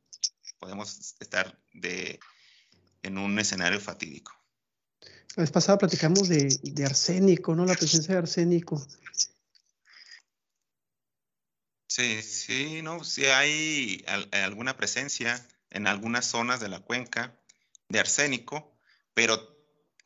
podemos 0.65 1.15
estar 1.21 1.59
de, 1.75 2.19
en 3.15 3.19
un 3.19 3.39
escenario 3.39 3.81
fatídico. 3.81 4.33
La 5.37 5.43
vez 5.43 5.51
pasada 5.51 5.79
platicamos 5.79 6.29
de, 6.29 6.59
de 6.63 6.85
arsénico, 6.85 7.55
¿no? 7.55 7.65
La 7.65 7.75
presencia 7.75 8.15
de 8.15 8.19
arsénico. 8.19 8.85
Sí, 11.89 12.23
sí, 12.23 12.83
no, 12.83 13.05
si 13.05 13.27
hay 13.27 14.05
alguna 14.33 14.77
presencia 14.77 15.47
en 15.71 15.87
algunas 15.87 16.27
zonas 16.27 16.59
de 16.59 16.69
la 16.69 16.81
cuenca 16.81 17.41
de 17.89 18.01
arsénico, 18.01 18.77
pero 19.13 19.57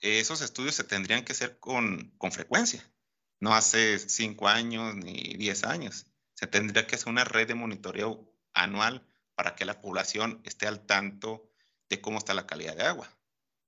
esos 0.00 0.42
estudios 0.42 0.74
se 0.74 0.84
tendrían 0.84 1.24
que 1.24 1.32
hacer 1.32 1.58
con, 1.58 2.14
con 2.18 2.30
frecuencia, 2.30 2.84
no 3.40 3.54
hace 3.54 3.98
cinco 3.98 4.48
años 4.48 4.96
ni 4.96 5.34
diez 5.34 5.64
años. 5.64 6.06
Se 6.34 6.46
tendría 6.46 6.86
que 6.86 6.96
hacer 6.96 7.08
una 7.08 7.24
red 7.24 7.48
de 7.48 7.54
monitoreo 7.54 8.34
anual 8.52 9.06
para 9.34 9.56
que 9.56 9.64
la 9.64 9.80
población 9.80 10.40
esté 10.44 10.66
al 10.66 10.84
tanto 10.84 11.47
de 11.88 12.00
cómo 12.00 12.18
está 12.18 12.34
la 12.34 12.46
calidad 12.46 12.76
de 12.76 12.84
agua, 12.84 13.10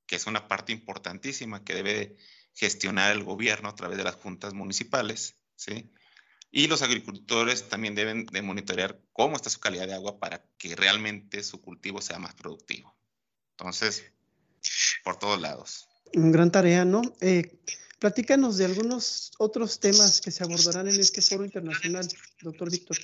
que 0.07 0.17
es 0.17 0.27
una 0.27 0.49
parte 0.49 0.73
importantísima 0.73 1.65
que 1.65 1.75
debe 1.75 2.17
gestionar 2.55 3.13
el 3.13 3.25
gobierno 3.25 3.69
a 3.69 3.75
través 3.75 3.99
de 3.99 4.05
las 4.05 4.17
juntas 4.17 4.55
municipales, 4.55 5.37
¿sí? 5.57 5.91
Y 6.53 6.67
los 6.67 6.83
agricultores 6.83 7.69
también 7.69 7.95
deben 7.95 8.27
de 8.27 8.43
monitorear 8.43 9.01
cómo 9.13 9.37
está 9.37 9.51
su 9.51 9.61
calidad 9.61 9.87
de 9.87 9.95
agua 9.95 10.19
para 10.19 10.45
que 10.59 10.75
realmente 10.75 11.45
su 11.45 11.61
cultivo 11.61 12.03
sea 12.03 12.19
más 12.19 12.35
productivo. 12.35 12.97
Entonces, 13.53 14.05
por 15.05 15.19
todos 15.19 15.41
lados. 15.41 15.89
Un 16.15 16.33
gran 16.33 16.51
tarea, 16.51 16.85
¿no? 16.85 17.03
Eh, 17.21 17.61
platícanos 18.01 18.57
de 18.57 18.65
algunos 18.65 19.31
otros 19.39 19.79
temas 19.79 20.21
que 20.21 20.33
se 20.33 20.43
abordarán 20.43 20.89
en 20.89 20.99
este 20.99 21.23
foro 21.23 21.45
internacional, 21.45 22.09
doctor 22.41 22.71
Víctor. 22.71 22.99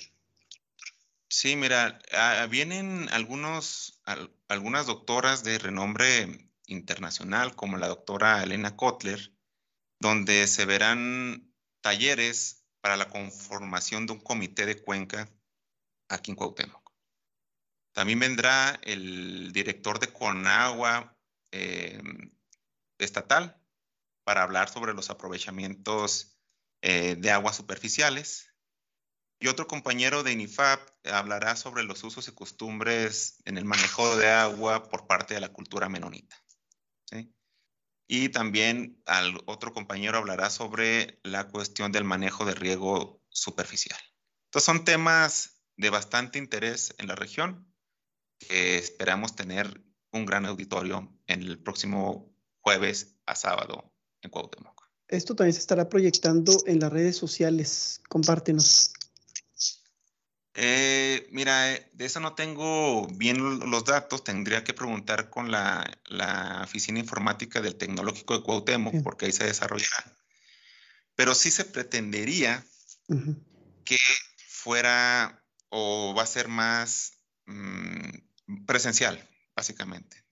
Sí, 1.39 1.55
mira, 1.55 1.99
ah, 2.13 2.47
vienen 2.49 3.09
algunos, 3.09 4.01
algunas 4.47 4.87
doctoras 4.87 5.43
de 5.43 5.59
renombre 5.59 6.49
internacional, 6.65 7.55
como 7.55 7.77
la 7.77 7.87
doctora 7.89 8.41
Elena 8.41 8.75
Kotler, 8.75 9.35
donde 9.99 10.47
se 10.47 10.65
verán 10.65 11.53
talleres 11.81 12.65
para 12.81 12.97
la 12.97 13.07
conformación 13.09 14.07
de 14.07 14.13
un 14.13 14.19
comité 14.19 14.65
de 14.65 14.81
cuenca 14.81 15.29
aquí 16.09 16.31
en 16.31 16.37
Cuauhtémoc. 16.37 16.91
También 17.93 18.17
vendrá 18.17 18.79
el 18.81 19.53
director 19.53 19.99
de 19.99 20.11
Conagua 20.11 21.15
eh, 21.51 22.01
estatal 22.97 23.61
para 24.23 24.41
hablar 24.41 24.69
sobre 24.69 24.95
los 24.95 25.11
aprovechamientos 25.11 26.35
eh, 26.81 27.15
de 27.15 27.29
aguas 27.29 27.57
superficiales. 27.57 28.46
Y 29.39 29.47
otro 29.47 29.67
compañero 29.67 30.23
de 30.23 30.31
INIFAP 30.31 30.79
hablará 31.05 31.55
sobre 31.55 31.83
los 31.83 32.03
usos 32.03 32.27
y 32.27 32.31
costumbres 32.31 33.37
en 33.45 33.57
el 33.57 33.65
manejo 33.65 34.15
de 34.17 34.29
agua 34.29 34.89
por 34.89 35.05
parte 35.05 35.35
de 35.35 35.41
la 35.41 35.53
cultura 35.53 35.89
menonita. 35.89 36.35
¿sí? 37.05 37.31
Y 38.07 38.29
también 38.29 39.01
al 39.05 39.39
otro 39.45 39.73
compañero 39.73 40.17
hablará 40.17 40.49
sobre 40.49 41.19
la 41.23 41.47
cuestión 41.49 41.91
del 41.91 42.03
manejo 42.03 42.45
de 42.45 42.55
riego 42.55 43.21
superficial. 43.29 43.99
Entonces 44.45 44.65
son 44.65 44.85
temas 44.85 45.61
de 45.75 45.89
bastante 45.91 46.39
interés 46.39 46.95
en 46.97 47.07
la 47.07 47.15
región 47.15 47.71
que 48.39 48.77
esperamos 48.77 49.35
tener 49.35 49.83
un 50.11 50.25
gran 50.25 50.45
auditorio 50.45 51.15
en 51.27 51.41
el 51.41 51.59
próximo 51.61 52.33
jueves 52.61 53.19
a 53.25 53.35
sábado 53.35 53.93
en 54.21 54.31
Cuauhtémoc. 54.31 54.87
Esto 55.07 55.35
también 55.35 55.53
se 55.53 55.59
estará 55.59 55.87
proyectando 55.87 56.51
en 56.65 56.79
las 56.79 56.91
redes 56.91 57.15
sociales. 57.15 58.01
Compártenos. 58.09 58.93
Eh, 60.59 61.27
mira, 61.31 61.71
eh, 61.71 61.87
de 61.93 62.05
eso 62.05 62.19
no 62.19 62.33
tengo 62.33 63.05
bien 63.09 63.59
los 63.59 63.85
datos, 63.85 64.23
tendría 64.23 64.63
que 64.63 64.73
preguntar 64.73 65.29
con 65.29 65.51
la, 65.51 65.87
Oficina 66.63 66.97
Informática 66.97 67.61
del 67.61 67.75
Tecnológico 67.75 68.35
de 68.35 68.43
Cuauhtémoc, 68.43 69.03
porque 69.03 69.27
ahí 69.27 69.31
se 69.31 69.45
desarrollará. 69.45 70.17
Pero 71.13 71.35
sí 71.35 71.51
se 71.51 71.63
pretendería 71.63 72.65
que 73.85 73.97
fuera 74.47 75.45
o 75.69 76.15
va 76.17 76.23
a 76.23 76.27
ser 76.27 76.47
más 76.47 77.21
mm, 77.45 78.65
presencial, 78.65 79.23
básicamente. 79.55 80.25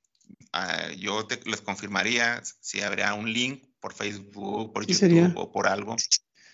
Ah, 0.53 0.89
yo 0.97 1.27
les 1.45 1.61
confirmaría 1.61 2.41
si 2.61 2.81
habría 2.81 3.13
un 3.13 3.31
link 3.31 3.63
por 3.79 3.93
Facebook, 3.93 4.73
por 4.73 4.87
YouTube 4.87 5.33
o 5.35 5.51
por 5.51 5.67
algo 5.67 5.95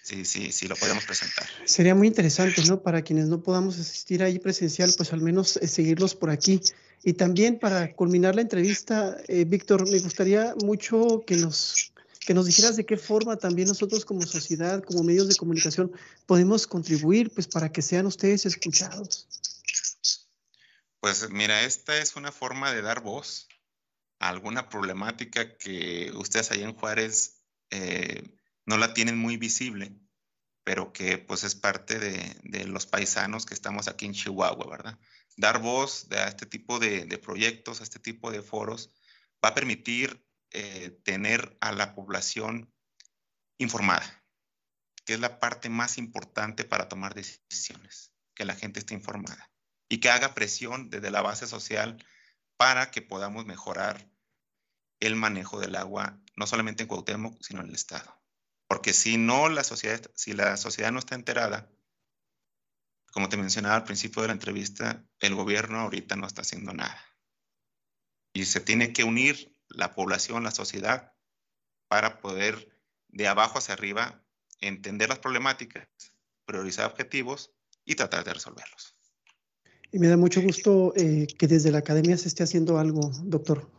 Sí, 0.03 0.25
sí, 0.25 0.51
sí, 0.51 0.67
lo 0.67 0.75
podemos 0.75 1.05
presentar. 1.05 1.45
Sería 1.65 1.93
muy 1.93 2.07
interesante, 2.07 2.63
¿no? 2.65 2.81
Para 2.81 3.03
quienes 3.03 3.27
no 3.27 3.43
podamos 3.43 3.77
asistir 3.77 4.23
ahí 4.23 4.39
presencial, 4.39 4.91
pues 4.97 5.13
al 5.13 5.21
menos 5.21 5.57
eh, 5.57 5.67
seguirlos 5.67 6.15
por 6.15 6.31
aquí. 6.31 6.59
Y 7.03 7.13
también 7.13 7.59
para 7.59 7.93
culminar 7.93 8.35
la 8.35 8.41
entrevista, 8.41 9.17
eh, 9.27 9.45
Víctor, 9.45 9.87
me 9.89 9.99
gustaría 9.99 10.55
mucho 10.63 11.23
que 11.25 11.35
nos, 11.35 11.93
que 12.19 12.33
nos 12.33 12.47
dijeras 12.47 12.75
de 12.77 12.85
qué 12.85 12.97
forma 12.97 13.37
también 13.37 13.67
nosotros 13.67 14.03
como 14.03 14.23
sociedad, 14.23 14.83
como 14.83 15.03
medios 15.03 15.27
de 15.27 15.35
comunicación, 15.35 15.91
podemos 16.25 16.65
contribuir 16.65 17.31
pues 17.31 17.47
para 17.47 17.71
que 17.71 17.81
sean 17.81 18.07
ustedes 18.07 18.45
escuchados. 18.45 19.27
Pues 20.99 21.29
mira, 21.29 21.63
esta 21.63 21.97
es 21.97 22.15
una 22.15 22.31
forma 22.31 22.71
de 22.71 22.81
dar 22.81 23.01
voz 23.01 23.47
a 24.19 24.29
alguna 24.29 24.69
problemática 24.69 25.57
que 25.57 26.11
ustedes 26.15 26.51
allá 26.51 26.65
en 26.65 26.75
Juárez 26.75 27.41
eh, 27.71 28.35
no 28.71 28.77
la 28.77 28.93
tienen 28.93 29.17
muy 29.17 29.35
visible, 29.35 29.93
pero 30.63 30.93
que 30.93 31.17
pues 31.17 31.43
es 31.43 31.55
parte 31.55 31.99
de, 31.99 32.65
los 32.65 32.85
paisanos 32.87 33.45
que 33.45 33.53
estamos 33.53 33.89
aquí 33.89 34.05
en 34.05 34.13
Chihuahua, 34.13 34.65
¿verdad? 34.65 34.97
Dar 35.35 35.59
voz 35.59 36.09
a 36.11 36.29
este 36.29 36.45
tipo 36.45 36.79
de, 36.79 37.05
proyectos, 37.17 37.81
a 37.81 37.83
este 37.83 37.99
tipo 37.99 38.31
de 38.31 38.41
foros, 38.41 38.93
va 39.43 39.49
a 39.49 39.53
permitir 39.53 40.25
eh, 40.51 40.97
tener 41.03 41.57
a 41.59 41.73
la 41.73 41.93
población 41.93 42.73
informada, 43.57 44.23
que 45.03 45.15
es 45.15 45.19
la 45.19 45.41
parte 45.41 45.67
más 45.67 45.97
importante 45.97 46.63
para 46.63 46.87
tomar 46.87 47.13
decisiones, 47.13 48.13
que 48.33 48.45
la 48.45 48.55
gente 48.55 48.79
esté 48.79 48.93
informada 48.93 49.51
y 49.89 49.99
que 49.99 50.09
haga 50.09 50.33
presión 50.33 50.89
desde 50.89 51.11
la 51.11 51.21
base 51.21 51.45
social 51.45 52.01
para 52.55 52.89
que 52.89 53.01
podamos 53.01 53.45
mejorar 53.45 54.09
el 55.01 55.17
manejo 55.17 55.59
del 55.59 55.75
agua, 55.75 56.21
no 56.37 56.47
solamente 56.47 56.83
en 56.83 56.87
Cuauhtémoc, 56.87 57.41
sino 57.41 57.59
en 57.59 57.67
el 57.67 57.75
Estado. 57.75 58.20
Porque 58.71 58.93
si 58.93 59.17
no 59.17 59.49
la 59.49 59.65
sociedad, 59.65 59.99
si 60.15 60.31
la 60.31 60.55
sociedad 60.55 60.93
no 60.93 60.99
está 60.99 61.15
enterada, 61.15 61.69
como 63.11 63.27
te 63.27 63.35
mencionaba 63.35 63.75
al 63.75 63.83
principio 63.83 64.21
de 64.21 64.29
la 64.29 64.33
entrevista, 64.33 65.05
el 65.19 65.35
gobierno 65.35 65.81
ahorita 65.81 66.15
no 66.15 66.25
está 66.25 66.43
haciendo 66.43 66.71
nada. 66.71 66.97
Y 68.31 68.45
se 68.45 68.61
tiene 68.61 68.93
que 68.93 69.03
unir 69.03 69.53
la 69.67 69.93
población, 69.93 70.45
la 70.45 70.51
sociedad, 70.51 71.11
para 71.89 72.21
poder 72.21 72.79
de 73.09 73.27
abajo 73.27 73.57
hacia 73.57 73.73
arriba 73.73 74.23
entender 74.61 75.09
las 75.09 75.19
problemáticas, 75.19 75.89
priorizar 76.45 76.85
objetivos 76.85 77.51
y 77.83 77.95
tratar 77.95 78.23
de 78.23 78.35
resolverlos. 78.35 78.95
Y 79.91 79.99
me 79.99 80.07
da 80.07 80.15
mucho 80.15 80.41
gusto 80.41 80.93
eh, 80.95 81.27
que 81.37 81.47
desde 81.47 81.71
la 81.71 81.79
academia 81.79 82.15
se 82.15 82.29
esté 82.29 82.43
haciendo 82.43 82.77
algo, 82.77 83.11
doctor. 83.25 83.69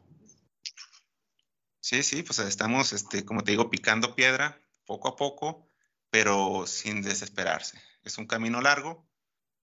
Sí, 1.80 2.02
sí, 2.02 2.22
pues 2.22 2.40
estamos, 2.40 2.92
este, 2.92 3.24
como 3.24 3.42
te 3.42 3.52
digo, 3.52 3.70
picando 3.70 4.14
piedra 4.14 4.62
poco 4.92 5.08
a 5.08 5.16
poco, 5.16 5.66
pero 6.10 6.66
sin 6.66 7.00
desesperarse. 7.00 7.78
Es 8.04 8.18
un 8.18 8.26
camino 8.26 8.60
largo, 8.60 9.08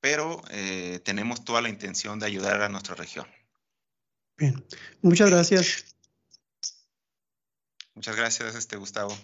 pero 0.02 0.42
eh, 0.50 1.00
tenemos 1.06 1.46
toda 1.46 1.62
la 1.62 1.70
intención 1.70 2.18
de 2.18 2.26
ayudar 2.26 2.64
a 2.64 2.70
nuestra 2.70 2.96
región. 2.96 3.28
Bien, 4.38 4.66
muchas 5.04 5.30
gracias. 5.30 5.86
Muchas 7.94 8.16
gracias, 8.16 8.56
este 8.56 8.76
Gustavo. 8.78 9.16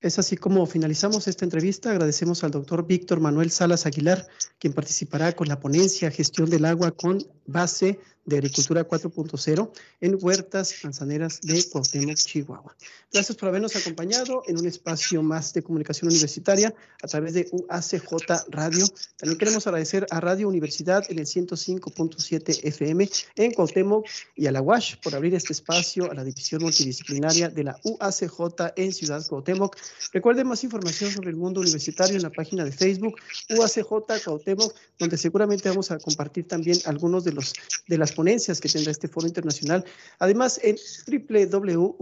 Es 0.00 0.18
así 0.18 0.38
como 0.38 0.64
finalizamos 0.64 1.28
esta 1.28 1.44
entrevista. 1.44 1.90
Agradecemos 1.90 2.42
al 2.42 2.52
doctor 2.52 2.86
Víctor 2.86 3.20
Manuel 3.20 3.50
Salas 3.50 3.84
Aguilar, 3.84 4.26
quien 4.58 4.72
participará 4.72 5.34
con 5.34 5.48
la 5.48 5.60
ponencia 5.60 6.10
Gestión 6.10 6.48
del 6.48 6.64
Agua 6.64 6.92
con 6.92 7.18
base 7.44 8.00
de 8.28 8.36
Agricultura 8.36 8.86
4.0 8.86 9.70
en 10.00 10.18
Huertas 10.20 10.74
Manzaneras 10.84 11.40
de 11.40 11.64
Cuauhtémoc, 11.64 12.16
Chihuahua. 12.16 12.76
Gracias 13.10 13.36
por 13.38 13.48
habernos 13.48 13.74
acompañado 13.74 14.42
en 14.46 14.58
un 14.58 14.66
espacio 14.66 15.22
más 15.22 15.54
de 15.54 15.62
comunicación 15.62 16.10
universitaria 16.10 16.74
a 17.02 17.06
través 17.06 17.32
de 17.32 17.48
UACJ 17.50 18.04
Radio. 18.50 18.86
También 19.16 19.38
queremos 19.38 19.66
agradecer 19.66 20.06
a 20.10 20.20
Radio 20.20 20.46
Universidad 20.46 21.04
en 21.08 21.18
el 21.18 21.24
105.7 21.24 22.60
FM 22.64 23.08
en 23.36 23.52
Cuauhtémoc 23.52 24.06
y 24.36 24.46
a 24.46 24.52
la 24.52 24.60
UASH 24.60 24.96
por 25.02 25.14
abrir 25.14 25.34
este 25.34 25.54
espacio 25.54 26.10
a 26.10 26.14
la 26.14 26.22
división 26.22 26.62
multidisciplinaria 26.62 27.48
de 27.48 27.64
la 27.64 27.80
UACJ 27.82 28.74
en 28.76 28.92
Ciudad 28.92 29.26
Cuauhtémoc. 29.26 29.76
Recuerden 30.12 30.46
más 30.46 30.62
información 30.64 31.10
sobre 31.10 31.30
el 31.30 31.36
mundo 31.36 31.62
universitario 31.62 32.16
en 32.16 32.22
la 32.22 32.30
página 32.30 32.64
de 32.64 32.72
Facebook 32.72 33.16
UACJ 33.48 34.22
Cuauhtémoc, 34.22 34.74
donde 34.98 35.16
seguramente 35.16 35.70
vamos 35.70 35.90
a 35.90 35.98
compartir 35.98 36.46
también 36.46 36.76
algunos 36.84 37.24
de 37.24 37.32
los 37.32 37.54
de 37.86 37.96
las 37.96 38.12
ponencias 38.18 38.60
que 38.60 38.68
tendrá 38.68 38.90
este 38.90 39.06
foro 39.06 39.28
internacional, 39.28 39.84
además 40.18 40.58
en 40.64 40.74
www.uacj.mx. 41.06 41.98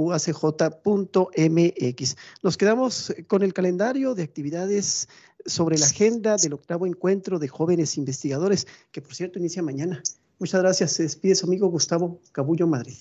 Nos 2.43 2.57
quedamos 2.57 3.15
con 3.27 3.43
el 3.43 3.53
calendario 3.53 4.15
de 4.15 4.23
actividades 4.23 5.11
sobre 5.45 5.77
la 5.77 5.85
agenda 5.85 6.37
del 6.39 6.55
octavo 6.55 6.87
encuentro 6.87 7.39
de 7.39 7.49
jóvenes 7.49 7.99
investigadores, 7.99 8.67
que 8.93 9.03
por 9.03 9.15
cierto 9.15 9.39
inicia 9.39 9.63
mañana. 9.63 10.03
Muchas 10.39 10.63
gracias. 10.63 10.93
Se 10.93 11.03
despide 11.03 11.35
su 11.35 11.45
amigo 11.45 11.69
Gustavo 11.69 12.19
Cabullo 12.33 12.67
Madrid. 12.67 12.97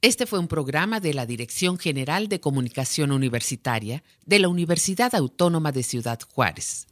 Este 0.00 0.24
fue 0.24 0.38
un 0.38 0.46
programa 0.46 1.00
de 1.00 1.12
la 1.12 1.26
Dirección 1.26 1.76
General 1.76 2.28
de 2.28 2.38
Comunicación 2.38 3.10
Universitaria 3.10 4.04
de 4.26 4.38
la 4.38 4.48
Universidad 4.48 5.12
Autónoma 5.16 5.72
de 5.72 5.82
Ciudad 5.82 6.20
Juárez. 6.32 6.86